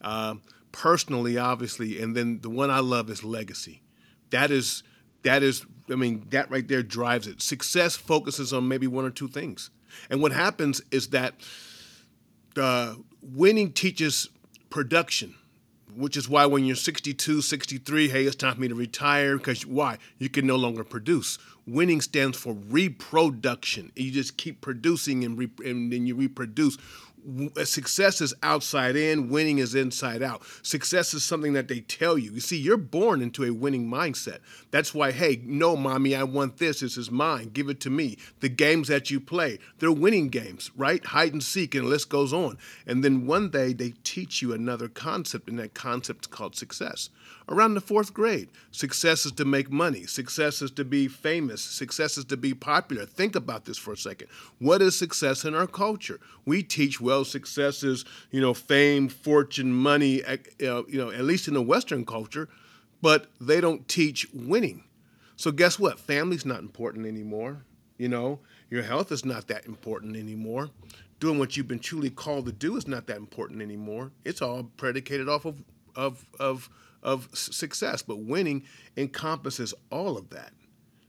uh, 0.00 0.34
personally, 0.70 1.36
obviously. 1.36 2.00
And 2.00 2.16
then 2.16 2.40
the 2.40 2.50
one 2.50 2.70
I 2.70 2.78
love 2.78 3.10
is 3.10 3.24
legacy. 3.24 3.82
That 4.30 4.50
is, 4.50 4.84
that 5.22 5.42
is, 5.42 5.66
I 5.90 5.96
mean, 5.96 6.26
that 6.30 6.50
right 6.50 6.66
there 6.66 6.84
drives 6.84 7.26
it. 7.26 7.42
Success 7.42 7.96
focuses 7.96 8.52
on 8.52 8.68
maybe 8.68 8.86
one 8.86 9.04
or 9.04 9.10
two 9.10 9.28
things. 9.28 9.70
And 10.08 10.22
what 10.22 10.32
happens 10.32 10.82
is 10.92 11.08
that 11.08 11.34
uh, 12.56 12.94
winning 13.22 13.72
teaches 13.72 14.28
production 14.70 15.34
which 15.96 16.16
is 16.16 16.28
why 16.28 16.46
when 16.46 16.64
you're 16.64 16.76
62, 16.76 17.42
63, 17.42 18.08
hey, 18.08 18.24
it's 18.24 18.36
time 18.36 18.54
for 18.54 18.60
me 18.60 18.68
to 18.68 18.74
retire. 18.74 19.38
Because 19.38 19.66
why? 19.66 19.98
You 20.18 20.28
can 20.28 20.46
no 20.46 20.56
longer 20.56 20.84
produce. 20.84 21.38
Winning 21.66 22.00
stands 22.00 22.38
for 22.38 22.52
reproduction. 22.52 23.90
You 23.96 24.10
just 24.10 24.36
keep 24.36 24.60
producing 24.60 25.24
and, 25.24 25.38
re- 25.38 25.50
and 25.64 25.92
then 25.92 26.06
you 26.06 26.14
reproduce 26.14 26.78
Uh, 27.56 27.64
success 27.64 28.20
is 28.20 28.34
outside 28.42 28.94
in, 28.94 29.28
winning 29.28 29.58
is 29.58 29.74
inside 29.74 30.22
out. 30.22 30.42
Success 30.62 31.12
is 31.12 31.24
something 31.24 31.54
that 31.54 31.66
they 31.66 31.80
tell 31.80 32.16
you. 32.16 32.32
You 32.32 32.40
see, 32.40 32.56
you're 32.56 32.76
born 32.76 33.20
into 33.20 33.44
a 33.44 33.52
winning 33.52 33.88
mindset. 33.90 34.38
That's 34.70 34.94
why, 34.94 35.10
hey, 35.10 35.40
no, 35.44 35.76
mommy, 35.76 36.14
I 36.14 36.22
want 36.22 36.58
this. 36.58 36.80
This 36.80 36.96
is 36.96 37.10
mine. 37.10 37.50
Give 37.52 37.68
it 37.68 37.80
to 37.80 37.90
me. 37.90 38.18
The 38.40 38.48
games 38.48 38.88
that 38.88 39.10
you 39.10 39.18
play, 39.18 39.58
they're 39.78 39.90
winning 39.90 40.28
games, 40.28 40.70
right? 40.76 41.04
Hide 41.04 41.32
and 41.32 41.42
seek, 41.42 41.74
and 41.74 41.84
the 41.84 41.88
list 41.88 42.08
goes 42.10 42.32
on. 42.32 42.58
And 42.86 43.02
then 43.02 43.26
one 43.26 43.50
day 43.50 43.72
they 43.72 43.94
teach 44.04 44.40
you 44.40 44.52
another 44.52 44.88
concept, 44.88 45.48
and 45.48 45.58
that 45.58 45.74
concept 45.74 46.26
is 46.26 46.28
called 46.28 46.54
success 46.54 47.10
around 47.48 47.74
the 47.74 47.80
fourth 47.80 48.12
grade. 48.12 48.48
Success 48.70 49.24
is 49.26 49.32
to 49.32 49.44
make 49.44 49.70
money. 49.70 50.04
Success 50.04 50.62
is 50.62 50.70
to 50.72 50.84
be 50.84 51.08
famous. 51.08 51.62
Success 51.62 52.18
is 52.18 52.24
to 52.26 52.36
be 52.36 52.54
popular. 52.54 53.06
Think 53.06 53.36
about 53.36 53.64
this 53.64 53.78
for 53.78 53.92
a 53.92 53.96
second. 53.96 54.28
What 54.58 54.82
is 54.82 54.98
success 54.98 55.44
in 55.44 55.54
our 55.54 55.66
culture? 55.66 56.20
We 56.44 56.62
teach 56.62 57.00
well 57.00 57.15
success 57.22 57.82
is 57.82 58.04
you 58.30 58.40
know 58.40 58.54
fame, 58.54 59.08
fortune, 59.08 59.72
money. 59.72 60.24
Uh, 60.24 60.36
you 60.60 60.98
know 60.98 61.10
at 61.10 61.24
least 61.24 61.48
in 61.48 61.54
the 61.54 61.62
Western 61.62 62.04
culture, 62.04 62.48
but 63.02 63.30
they 63.40 63.60
don't 63.60 63.88
teach 63.88 64.26
winning. 64.32 64.84
So 65.36 65.50
guess 65.50 65.78
what? 65.78 65.98
Family's 65.98 66.46
not 66.46 66.60
important 66.60 67.06
anymore. 67.06 67.64
You 67.98 68.08
know 68.08 68.40
your 68.70 68.82
health 68.82 69.12
is 69.12 69.24
not 69.24 69.48
that 69.48 69.66
important 69.66 70.16
anymore. 70.16 70.70
Doing 71.18 71.38
what 71.38 71.56
you've 71.56 71.68
been 71.68 71.78
truly 71.78 72.10
called 72.10 72.46
to 72.46 72.52
do 72.52 72.76
is 72.76 72.86
not 72.86 73.06
that 73.06 73.16
important 73.16 73.62
anymore. 73.62 74.12
It's 74.24 74.42
all 74.42 74.64
predicated 74.76 75.28
off 75.28 75.44
of 75.44 75.62
of 75.94 76.24
of 76.38 76.68
of 77.02 77.28
success, 77.32 78.02
but 78.02 78.18
winning 78.18 78.64
encompasses 78.96 79.72
all 79.90 80.18
of 80.18 80.30
that. 80.30 80.52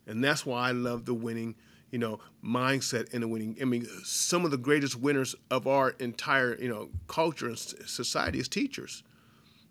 And 0.06 0.24
that's 0.24 0.46
why 0.46 0.70
I 0.70 0.72
love 0.72 1.06
the 1.06 1.14
winning, 1.14 1.56
you 1.92 2.00
know, 2.00 2.20
mindset 2.44 3.14
and 3.14 3.24
the 3.24 3.28
winning. 3.28 3.58
I 3.62 3.66
mean, 3.66 3.88
some 4.04 4.46
of 4.46 4.52
the 4.52 4.58
greatest 4.58 4.96
winners 4.96 5.36
of 5.50 5.68
our 5.68 5.92
entire, 6.00 6.56
you 6.60 6.70
know, 6.70 6.90
culture 7.08 7.48
and 7.48 7.58
society 7.58 8.40
is 8.40 8.48
teachers. 8.48 9.04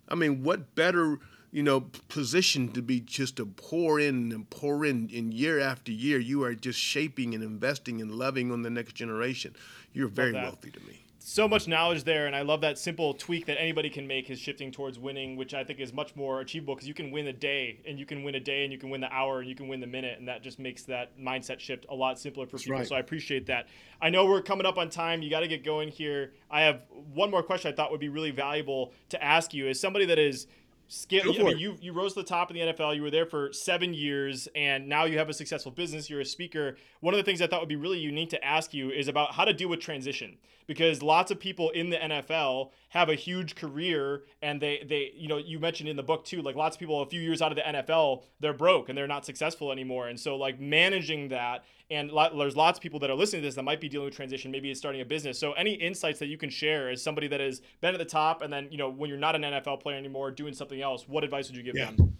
I 0.09 0.15
mean, 0.15 0.43
what 0.43 0.75
better, 0.75 1.19
you 1.51 1.63
know, 1.63 1.81
position 2.07 2.69
to 2.73 2.81
be 2.81 3.01
just 3.01 3.35
to 3.37 3.45
pour 3.45 3.99
in 3.99 4.31
and 4.31 4.49
pour 4.49 4.85
in 4.85 5.09
and 5.13 5.33
year 5.33 5.59
after 5.59 5.91
year. 5.91 6.19
You 6.19 6.43
are 6.43 6.55
just 6.55 6.79
shaping 6.79 7.35
and 7.35 7.43
investing 7.43 8.01
and 8.01 8.11
loving 8.11 8.51
on 8.51 8.61
the 8.61 8.69
next 8.69 8.93
generation. 8.93 9.55
You're 9.93 10.07
very 10.07 10.33
wealthy 10.33 10.71
to 10.71 10.79
me 10.81 11.03
so 11.29 11.45
much 11.45 11.67
knowledge 11.67 12.05
there, 12.05 12.25
and 12.25 12.33
I 12.33 12.41
love 12.41 12.61
that 12.61 12.79
simple 12.79 13.13
tweak 13.13 13.47
that 13.47 13.59
anybody 13.59 13.89
can 13.89 14.07
make 14.07 14.29
is 14.29 14.39
shifting 14.39 14.71
towards 14.71 14.97
winning, 14.97 15.35
which 15.35 15.53
I 15.53 15.61
think 15.61 15.81
is 15.81 15.91
much 15.91 16.15
more 16.15 16.39
achievable 16.39 16.73
because 16.73 16.87
you 16.87 16.93
can 16.93 17.11
win 17.11 17.27
a 17.27 17.33
day, 17.33 17.81
and 17.85 17.99
you 17.99 18.05
can 18.05 18.23
win 18.23 18.35
a 18.35 18.39
day, 18.39 18.63
and 18.63 18.71
you 18.71 18.79
can 18.79 18.89
win 18.89 19.01
the 19.01 19.11
hour, 19.11 19.41
and 19.41 19.49
you 19.49 19.53
can 19.53 19.67
win 19.67 19.81
the 19.81 19.87
minute, 19.87 20.19
and 20.19 20.29
that 20.29 20.41
just 20.41 20.57
makes 20.57 20.83
that 20.83 21.19
mindset 21.19 21.59
shift 21.59 21.85
a 21.89 21.93
lot 21.93 22.17
simpler 22.17 22.45
for 22.45 22.53
That's 22.53 22.63
people. 22.63 22.77
Right. 22.77 22.87
So 22.87 22.95
I 22.95 22.99
appreciate 22.99 23.45
that. 23.47 23.67
I 24.01 24.09
know 24.09 24.25
we're 24.25 24.41
coming 24.41 24.65
up 24.65 24.77
on 24.77 24.89
time. 24.89 25.21
You 25.21 25.29
got 25.29 25.41
to 25.41 25.49
get 25.49 25.65
going 25.65 25.89
here. 25.89 26.31
I 26.49 26.61
have 26.61 26.83
one 27.13 27.29
more 27.29 27.43
question 27.43 27.73
I 27.73 27.75
thought 27.75 27.91
would 27.91 27.99
be 27.99 28.07
really 28.07 28.31
valuable 28.31 28.93
to 29.09 29.21
ask 29.21 29.53
you. 29.53 29.67
As 29.67 29.81
somebody 29.81 30.05
that 30.05 30.17
is 30.19 30.47
Skip, 30.89 31.25
I 31.25 31.43
mean, 31.43 31.57
you 31.57 31.75
you 31.81 31.91
rose 31.91 32.13
to 32.13 32.21
the 32.21 32.27
top 32.27 32.49
of 32.49 32.53
the 32.53 32.61
NFL. 32.61 32.95
You 32.95 33.01
were 33.01 33.11
there 33.11 33.25
for 33.25 33.51
seven 33.51 33.93
years, 33.93 34.47
and 34.55 34.87
now 34.87 35.03
you 35.03 35.17
have 35.17 35.27
a 35.27 35.33
successful 35.33 35.71
business. 35.71 36.09
You're 36.09 36.21
a 36.21 36.25
speaker. 36.25 36.77
One 37.01 37.13
of 37.13 37.17
the 37.17 37.23
things 37.23 37.41
I 37.41 37.47
thought 37.47 37.59
would 37.59 37.67
be 37.67 37.75
really 37.75 37.99
unique 37.99 38.29
to 38.29 38.43
ask 38.43 38.73
you 38.73 38.89
is 38.89 39.09
about 39.09 39.33
how 39.33 39.43
to 39.43 39.51
deal 39.51 39.67
with 39.67 39.81
transition, 39.81 40.37
because 40.65 41.03
lots 41.03 41.29
of 41.29 41.41
people 41.41 41.71
in 41.71 41.89
the 41.89 41.97
NFL 41.97 42.71
have 42.89 43.09
a 43.09 43.15
huge 43.15 43.55
career, 43.55 44.23
and 44.41 44.61
they 44.61 44.85
they 44.87 45.11
you 45.13 45.27
know 45.27 45.37
you 45.37 45.59
mentioned 45.59 45.89
in 45.89 45.97
the 45.97 46.03
book 46.03 46.23
too, 46.23 46.41
like 46.41 46.55
lots 46.55 46.77
of 46.77 46.79
people 46.79 47.01
a 47.01 47.05
few 47.05 47.19
years 47.19 47.41
out 47.41 47.51
of 47.51 47.57
the 47.57 47.63
NFL, 47.63 48.23
they're 48.39 48.53
broke 48.53 48.87
and 48.87 48.97
they're 48.97 49.07
not 49.07 49.25
successful 49.25 49.73
anymore, 49.73 50.07
and 50.07 50.17
so 50.17 50.37
like 50.37 50.57
managing 50.57 51.27
that, 51.29 51.65
and 51.89 52.11
there's 52.37 52.55
lots 52.55 52.77
of 52.77 52.83
people 52.83 52.99
that 52.99 53.09
are 53.09 53.15
listening 53.15 53.41
to 53.41 53.47
this 53.47 53.55
that 53.55 53.63
might 53.63 53.81
be 53.81 53.89
dealing 53.89 54.05
with 54.05 54.15
transition, 54.15 54.51
maybe 54.51 54.69
it's 54.69 54.79
starting 54.79 55.01
a 55.01 55.05
business. 55.05 55.39
So 55.39 55.53
any 55.53 55.73
insights 55.73 56.19
that 56.19 56.27
you 56.27 56.37
can 56.37 56.49
share 56.49 56.89
as 56.89 57.01
somebody 57.01 57.27
that 57.27 57.39
has 57.39 57.61
been 57.81 57.95
at 57.95 57.99
the 57.99 58.05
top, 58.05 58.41
and 58.41 58.53
then 58.53 58.67
you 58.69 58.77
know 58.77 58.89
when 58.89 59.09
you're 59.09 59.19
not 59.19 59.35
an 59.35 59.41
NFL 59.41 59.81
player 59.81 59.97
anymore, 59.97 60.31
doing 60.31 60.53
something 60.53 60.67
something 60.67 60.81
else, 60.81 61.07
what 61.07 61.23
advice 61.23 61.47
would 61.47 61.57
you 61.57 61.63
give 61.63 61.75
yeah. 61.75 61.91
them? 61.91 62.17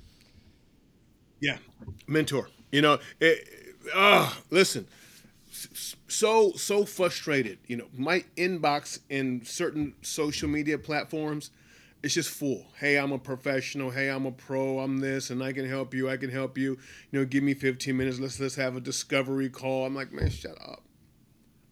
Yeah, 1.40 1.58
mentor. 2.08 2.50
You 2.72 2.82
know, 2.82 3.00
it, 3.20 3.48
uh, 3.94 4.34
listen, 4.50 4.88
so 6.08 6.52
so 6.54 6.86
frustrated. 6.86 7.60
You 7.68 7.78
know, 7.78 7.88
my 7.96 8.24
inbox 8.36 9.00
in 9.10 9.46
certain 9.46 9.94
social 10.02 10.50
media 10.50 10.78
platforms, 10.78 11.52
it's 12.04 12.14
just 12.14 12.30
full. 12.30 12.66
Hey, 12.80 12.98
I'm 12.98 13.12
a 13.12 13.18
professional. 13.18 13.90
Hey, 13.90 14.10
I'm 14.10 14.26
a 14.26 14.32
pro. 14.32 14.80
I'm 14.80 15.00
this, 15.00 15.30
and 15.30 15.44
I 15.44 15.52
can 15.52 15.68
help 15.68 15.94
you. 15.94 16.10
I 16.10 16.18
can 16.18 16.30
help 16.30 16.58
you. 16.58 16.78
You 17.12 17.20
know, 17.20 17.26
give 17.26 17.44
me 17.44 17.54
15 17.54 17.96
minutes. 17.96 18.20
Let's 18.20 18.40
let's 18.40 18.56
have 18.56 18.76
a 18.76 18.82
discovery 18.82 19.50
call. 19.50 19.86
I'm 19.86 19.96
like, 19.96 20.12
man, 20.12 20.30
shut 20.30 20.58
up. 20.62 20.84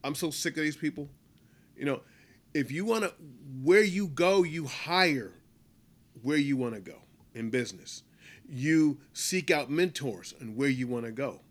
I'm 0.04 0.16
so 0.16 0.32
sick 0.32 0.58
of 0.58 0.64
these 0.64 0.78
people. 0.78 1.10
You 1.78 1.86
know, 1.86 2.02
if 2.54 2.72
you 2.72 2.86
want 2.86 3.04
to, 3.04 3.14
where 3.64 3.84
you 3.84 4.08
go, 4.08 4.44
you 4.44 4.66
hire 4.66 5.34
where 6.22 6.38
you 6.38 6.58
want 6.58 6.74
to 6.74 6.82
go 6.82 7.00
in 7.34 7.50
business. 7.50 8.04
You 8.48 9.00
seek 9.14 9.52
out 9.52 9.70
mentors 9.70 10.34
and 10.40 10.56
where 10.56 10.70
you 10.70 10.88
want 10.88 11.06
to 11.06 11.12
go. 11.12 11.42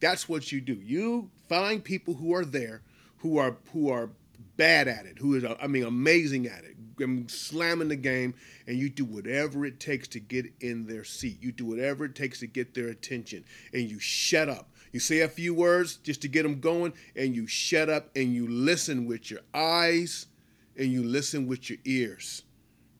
That's 0.00 0.28
what 0.28 0.52
you 0.52 0.60
do. 0.60 0.74
You 0.74 1.30
find 1.48 1.82
people 1.82 2.14
who 2.14 2.34
are 2.34 2.44
there, 2.44 2.82
who 3.18 3.38
are 3.38 3.56
who 3.72 3.90
are 3.90 4.10
bad 4.58 4.88
at 4.88 5.06
it, 5.06 5.18
who 5.18 5.36
is 5.36 5.44
I 5.44 5.66
mean 5.66 5.84
amazing 5.84 6.46
at 6.46 6.64
it, 6.64 7.30
slamming 7.30 7.88
the 7.88 7.96
game, 7.96 8.34
and 8.66 8.76
you 8.76 8.90
do 8.90 9.06
whatever 9.06 9.64
it 9.64 9.80
takes 9.80 10.06
to 10.08 10.20
get 10.20 10.44
in 10.60 10.86
their 10.86 11.04
seat. 11.04 11.38
You 11.40 11.52
do 11.52 11.64
whatever 11.64 12.04
it 12.04 12.14
takes 12.14 12.40
to 12.40 12.46
get 12.46 12.74
their 12.74 12.88
attention, 12.88 13.44
and 13.72 13.90
you 13.90 13.98
shut 13.98 14.50
up. 14.50 14.68
You 14.92 15.00
say 15.00 15.20
a 15.20 15.28
few 15.28 15.54
words 15.54 15.96
just 15.96 16.20
to 16.22 16.28
get 16.28 16.42
them 16.42 16.60
going, 16.60 16.92
and 17.16 17.34
you 17.34 17.46
shut 17.46 17.88
up 17.88 18.10
and 18.14 18.34
you 18.34 18.46
listen 18.46 19.06
with 19.06 19.30
your 19.30 19.40
eyes 19.54 20.26
and 20.76 20.92
you 20.92 21.02
listen 21.02 21.46
with 21.46 21.70
your 21.70 21.78
ears. 21.84 22.42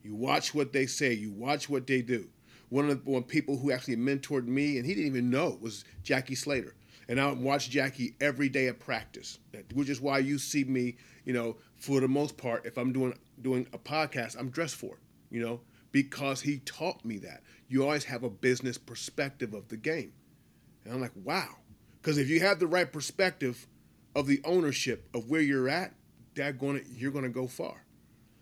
You 0.03 0.15
watch 0.15 0.53
what 0.53 0.73
they 0.73 0.85
say. 0.85 1.13
You 1.13 1.31
watch 1.31 1.69
what 1.69 1.87
they 1.87 2.01
do. 2.01 2.29
One 2.69 2.89
of 2.89 3.03
the 3.03 3.11
one 3.11 3.23
people 3.23 3.57
who 3.57 3.71
actually 3.71 3.97
mentored 3.97 4.45
me, 4.45 4.77
and 4.77 4.85
he 4.85 4.93
didn't 4.93 5.07
even 5.07 5.29
know, 5.29 5.57
was 5.61 5.83
Jackie 6.03 6.35
Slater. 6.35 6.75
And 7.07 7.19
I 7.19 7.31
watch 7.31 7.71
Jackie 7.71 8.13
every 8.21 8.49
day 8.49 8.67
at 8.67 8.79
practice, 8.79 9.39
which 9.73 9.89
is 9.89 9.99
why 9.99 10.19
you 10.19 10.37
see 10.37 10.63
me, 10.63 10.95
you 11.29 11.35
know, 11.35 11.57
for 11.75 11.99
the 11.99 12.07
most 12.07 12.37
part, 12.37 12.65
if 12.65 12.75
I'm 12.75 12.91
doing 12.91 13.13
doing 13.39 13.67
a 13.71 13.77
podcast, 13.77 14.35
I'm 14.35 14.49
dressed 14.49 14.77
for 14.77 14.95
it, 14.95 15.01
you 15.29 15.39
know, 15.39 15.61
because 15.91 16.41
he 16.41 16.57
taught 16.57 17.05
me 17.05 17.19
that. 17.19 17.43
You 17.67 17.83
always 17.83 18.05
have 18.05 18.23
a 18.23 18.31
business 18.31 18.79
perspective 18.79 19.53
of 19.53 19.67
the 19.67 19.77
game. 19.77 20.13
And 20.83 20.91
I'm 20.91 20.99
like, 20.99 21.11
wow. 21.23 21.57
Because 22.01 22.17
if 22.17 22.29
you 22.29 22.39
have 22.39 22.57
the 22.57 22.65
right 22.65 22.91
perspective 22.91 23.67
of 24.15 24.25
the 24.25 24.41
ownership 24.43 25.07
of 25.13 25.29
where 25.29 25.39
you're 25.39 25.69
at, 25.69 25.93
that 26.33 26.57
gonna 26.57 26.79
you're 26.95 27.11
gonna 27.11 27.29
go 27.29 27.45
far. 27.45 27.85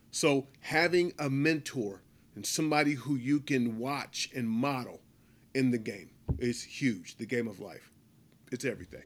So 0.10 0.48
having 0.62 1.12
a 1.20 1.30
mentor 1.30 2.04
and 2.36 2.46
somebody 2.46 2.94
who 2.94 3.18
you 3.18 3.42
can 3.42 3.80
watch 3.80 4.30
and 4.34 4.48
model 4.48 5.02
in 5.54 5.72
the 5.72 5.78
game 5.78 6.12
is 6.40 6.64
huge. 6.64 7.18
The 7.18 7.26
game 7.26 7.50
of 7.50 7.60
life. 7.60 7.92
It's 8.50 8.64
everything. 8.64 9.04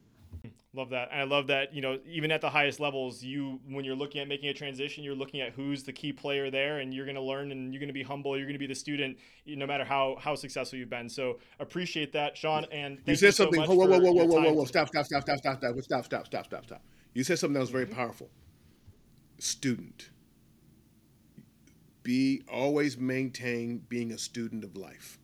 Love 0.74 0.92
that. 0.92 1.10
And 1.12 1.20
I 1.20 1.24
love 1.26 1.48
that, 1.48 1.74
you 1.74 1.82
know, 1.82 2.00
even 2.06 2.32
at 2.32 2.40
the 2.40 2.50
highest 2.50 2.80
levels, 2.80 3.22
you 3.22 3.60
when 3.68 3.84
you're 3.84 3.96
looking 3.96 4.22
at 4.22 4.30
making 4.30 4.48
a 4.48 4.54
transition, 4.54 5.04
you're 5.04 5.16
looking 5.16 5.42
at 5.42 5.52
who's 5.52 5.84
the 5.84 5.92
key 5.92 6.14
player 6.14 6.50
there 6.50 6.80
and 6.80 6.94
you're 6.94 7.06
going 7.06 7.16
to 7.16 7.22
learn 7.22 7.52
and 7.52 7.74
you're 7.74 7.80
going 7.82 7.90
to 7.90 7.94
be 7.94 8.04
humble, 8.04 8.38
you're 8.38 8.46
going 8.46 8.54
to 8.54 8.60
be 8.60 8.68
the 8.68 8.76
student 8.76 9.18
no 9.46 9.68
matter 9.68 9.84
how 9.84 10.16
how 10.22 10.34
successful 10.34 10.80
you've 10.80 10.90
been. 10.90 11.10
So 11.10 11.40
appreciate 11.60 12.14
that, 12.14 12.38
Sean, 12.38 12.66
and 12.72 13.00
You 13.06 13.16
said 13.16 13.26
you 13.28 13.32
something 13.34 13.66
so 13.66 13.74
whoa 13.74 13.86
whoa 13.86 14.00
whoa 14.00 14.14
whoa 14.14 14.26
whoa 14.26 14.42
whoa 14.42 14.54
whoa 14.54 14.66
stop 14.66 14.88
stop 14.88 15.06
stop 15.06 15.24
stop 15.24 15.40
stop 15.40 15.60
stop 15.60 15.84
stop 15.84 16.06
stop 16.06 16.26
stop 16.26 16.46
stop 16.46 16.66
stop. 16.66 16.82
You 17.14 17.26
said 17.26 17.38
something 17.38 17.56
that 17.56 17.60
was 17.60 17.70
very 17.70 17.86
mm-hmm. 17.86 17.96
powerful. 17.96 18.30
Student 19.40 20.10
be 22.04 22.44
always 22.52 22.98
maintain 22.98 23.80
being 23.90 24.12
a 24.12 24.18
student 24.18 24.64
of 24.64 24.76
life. 24.76 25.20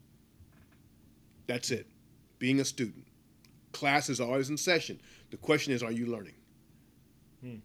That's 1.48 1.72
it. 1.72 1.88
Being 2.40 2.60
a 2.60 2.66
student. 2.66 3.08
Class 3.72 4.10
is 4.10 4.20
always 4.20 4.50
in 4.50 4.58
session. 4.58 5.00
The 5.30 5.38
question 5.38 5.74
is, 5.74 5.84
are 5.84 5.92
you 5.92 6.06
learning? 6.06 6.36
Hmm. 7.42 7.56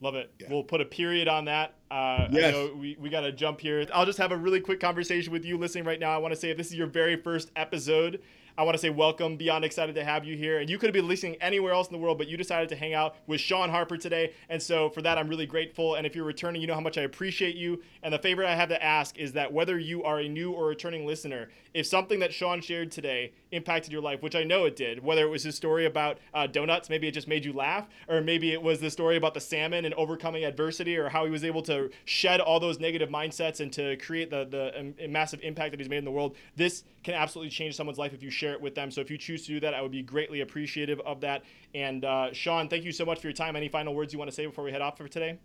Love 0.00 0.14
it. 0.14 0.32
Yeah. 0.38 0.46
We'll 0.50 0.64
put 0.64 0.80
a 0.80 0.84
period 0.84 1.28
on 1.28 1.44
that. 1.44 1.74
Uh, 1.90 2.26
yes. 2.30 2.46
I 2.46 2.50
know 2.52 2.74
we, 2.74 2.96
we 2.98 3.10
got 3.10 3.20
to 3.20 3.32
jump 3.32 3.60
here. 3.60 3.86
I'll 3.92 4.06
just 4.06 4.18
have 4.18 4.32
a 4.32 4.36
really 4.36 4.60
quick 4.60 4.80
conversation 4.80 5.32
with 5.32 5.44
you 5.44 5.58
listening 5.58 5.84
right 5.84 6.00
now. 6.00 6.10
I 6.10 6.18
want 6.18 6.32
to 6.32 6.40
say 6.40 6.50
if 6.50 6.56
this 6.56 6.68
is 6.68 6.74
your 6.74 6.86
very 6.86 7.16
first 7.16 7.50
episode, 7.54 8.22
I 8.58 8.62
want 8.62 8.74
to 8.74 8.78
say 8.78 8.90
welcome. 8.90 9.36
Beyond 9.36 9.64
excited 9.64 9.94
to 9.94 10.04
have 10.04 10.24
you 10.24 10.36
here. 10.36 10.58
And 10.58 10.68
you 10.68 10.78
could 10.78 10.88
have 10.88 10.94
been 10.94 11.08
listening 11.08 11.36
anywhere 11.40 11.72
else 11.72 11.88
in 11.88 11.92
the 11.92 11.98
world, 11.98 12.18
but 12.18 12.28
you 12.28 12.36
decided 12.36 12.68
to 12.70 12.76
hang 12.76 12.94
out 12.94 13.16
with 13.26 13.40
Sean 13.40 13.70
Harper 13.70 13.96
today. 13.96 14.32
And 14.48 14.60
so 14.62 14.90
for 14.90 15.02
that, 15.02 15.18
I'm 15.18 15.28
really 15.28 15.46
grateful. 15.46 15.94
And 15.94 16.06
if 16.06 16.14
you're 16.14 16.24
returning, 16.24 16.60
you 16.60 16.66
know 16.66 16.74
how 16.74 16.80
much 16.80 16.98
I 16.98 17.02
appreciate 17.02 17.56
you. 17.56 17.82
And 18.02 18.12
the 18.12 18.18
favor 18.18 18.44
I 18.44 18.54
have 18.54 18.68
to 18.70 18.82
ask 18.82 19.18
is 19.18 19.32
that 19.32 19.52
whether 19.52 19.78
you 19.78 20.02
are 20.04 20.20
a 20.20 20.28
new 20.28 20.52
or 20.52 20.66
returning 20.66 21.06
listener, 21.06 21.48
if 21.72 21.86
something 21.86 22.18
that 22.20 22.32
Sean 22.32 22.60
shared 22.60 22.90
today 22.90 23.32
impacted 23.52 23.92
your 23.92 24.02
life, 24.02 24.22
which 24.22 24.34
I 24.34 24.42
know 24.42 24.64
it 24.64 24.74
did, 24.74 25.02
whether 25.02 25.22
it 25.22 25.28
was 25.28 25.44
his 25.44 25.54
story 25.54 25.86
about 25.86 26.18
uh, 26.34 26.46
donuts, 26.46 26.90
maybe 26.90 27.06
it 27.06 27.12
just 27.12 27.28
made 27.28 27.44
you 27.44 27.52
laugh, 27.52 27.88
or 28.08 28.20
maybe 28.20 28.52
it 28.52 28.60
was 28.60 28.80
the 28.80 28.90
story 28.90 29.16
about 29.16 29.34
the 29.34 29.40
salmon 29.40 29.84
and 29.84 29.94
overcoming 29.94 30.44
adversity, 30.44 30.96
or 30.96 31.08
how 31.08 31.24
he 31.24 31.30
was 31.30 31.44
able 31.44 31.62
to 31.62 31.90
shed 32.04 32.40
all 32.40 32.58
those 32.58 32.80
negative 32.80 33.08
mindsets 33.08 33.60
and 33.60 33.72
to 33.72 33.96
create 33.96 34.30
the, 34.30 34.44
the 34.44 34.80
um, 34.80 34.94
massive 35.12 35.40
impact 35.42 35.70
that 35.70 35.80
he's 35.80 35.88
made 35.88 35.98
in 35.98 36.04
the 36.04 36.10
world, 36.10 36.34
this 36.56 36.84
can 37.04 37.14
absolutely 37.14 37.50
change 37.50 37.76
someone's 37.76 37.98
life 37.98 38.12
if 38.12 38.22
you 38.22 38.30
share 38.40 38.52
it 38.52 38.60
with 38.60 38.74
them. 38.74 38.90
So 38.90 39.00
if 39.00 39.10
you 39.10 39.18
choose 39.18 39.42
to 39.46 39.48
do 39.52 39.60
that, 39.60 39.74
I 39.74 39.82
would 39.82 39.92
be 39.92 40.02
greatly 40.02 40.40
appreciative 40.40 40.98
of 41.00 41.20
that. 41.20 41.44
And 41.74 42.04
uh, 42.04 42.32
Sean, 42.32 42.68
thank 42.68 42.84
you 42.84 42.92
so 42.92 43.04
much 43.04 43.20
for 43.20 43.26
your 43.26 43.34
time. 43.34 43.54
Any 43.54 43.68
final 43.68 43.94
words 43.94 44.12
you 44.12 44.18
want 44.18 44.30
to 44.30 44.34
say 44.34 44.46
before 44.46 44.64
we 44.64 44.72
head 44.72 44.80
off 44.80 44.96
for 44.96 45.06
today? 45.06 45.38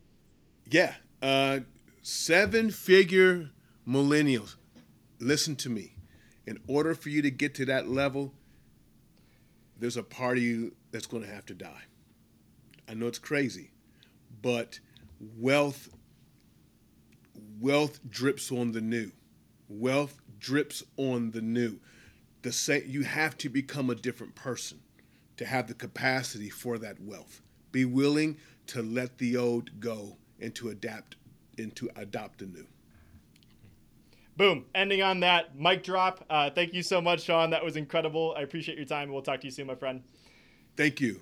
Yeah. 0.70 0.94
Uh, 1.22 1.60
seven 2.02 2.72
figure 2.72 3.52
millennials, 3.88 4.56
listen 5.20 5.56
to 5.58 5.70
me. 5.70 5.96
In 6.48 6.60
order 6.68 6.96
for 6.96 7.10
you 7.10 7.22
to 7.22 7.32
get 7.32 7.56
to 7.56 7.66
that 7.66 7.88
level, 7.90 8.34
there's 9.78 9.98
a 9.98 10.04
part 10.04 10.38
of 10.38 10.44
you 10.44 10.74
that's 10.92 11.08
going 11.08 11.24
to 11.24 11.30
have 11.30 11.46
to 11.48 11.54
die. 11.54 11.84
I 12.88 12.94
know 12.94 13.08
it's 13.08 13.20
crazy, 13.20 13.72
but 14.42 14.80
wealth 15.38 15.90
wealth 17.60 18.00
drips 18.10 18.52
on 18.52 18.72
the 18.72 18.82
new. 18.82 19.12
Wealth 19.68 20.22
drips 20.40 20.84
on 20.98 21.32
the 21.32 21.42
new 21.42 21.80
the 22.46 22.52
say 22.52 22.84
you 22.86 23.02
have 23.02 23.36
to 23.40 23.50
become 23.50 23.90
a 23.90 23.96
different 23.96 24.36
person 24.36 24.80
to 25.36 25.46
have 25.46 25.68
the 25.68 25.74
capacity 25.74 26.48
for 26.48 26.78
that 26.78 27.02
wealth. 27.02 27.42
Be 27.72 27.86
willing 27.86 28.38
to 28.68 28.84
let 28.84 29.18
the 29.18 29.36
old 29.36 29.80
go 29.80 30.16
and 30.40 30.54
to 30.54 30.70
adapt 30.70 31.16
and 31.58 31.76
to 31.76 31.90
adopt 31.96 32.38
the 32.40 32.46
new. 32.46 32.68
Boom. 34.38 34.66
Ending 34.76 35.02
on 35.02 35.22
that 35.22 35.58
mic 35.58 35.84
drop. 35.84 36.24
Uh, 36.30 36.52
thank 36.52 36.74
you 36.74 36.84
so 36.84 37.02
much, 37.02 37.24
Sean. 37.24 37.50
That 37.50 37.66
was 37.66 37.78
incredible. 37.78 38.36
I 38.38 38.42
appreciate 38.42 38.78
your 38.78 38.86
time. 38.86 39.12
We'll 39.12 39.24
talk 39.24 39.42
to 39.42 39.48
you 39.48 39.52
soon, 39.52 39.66
my 39.66 39.76
friend. 39.76 40.04
Thank 40.78 41.02
you. 41.02 41.22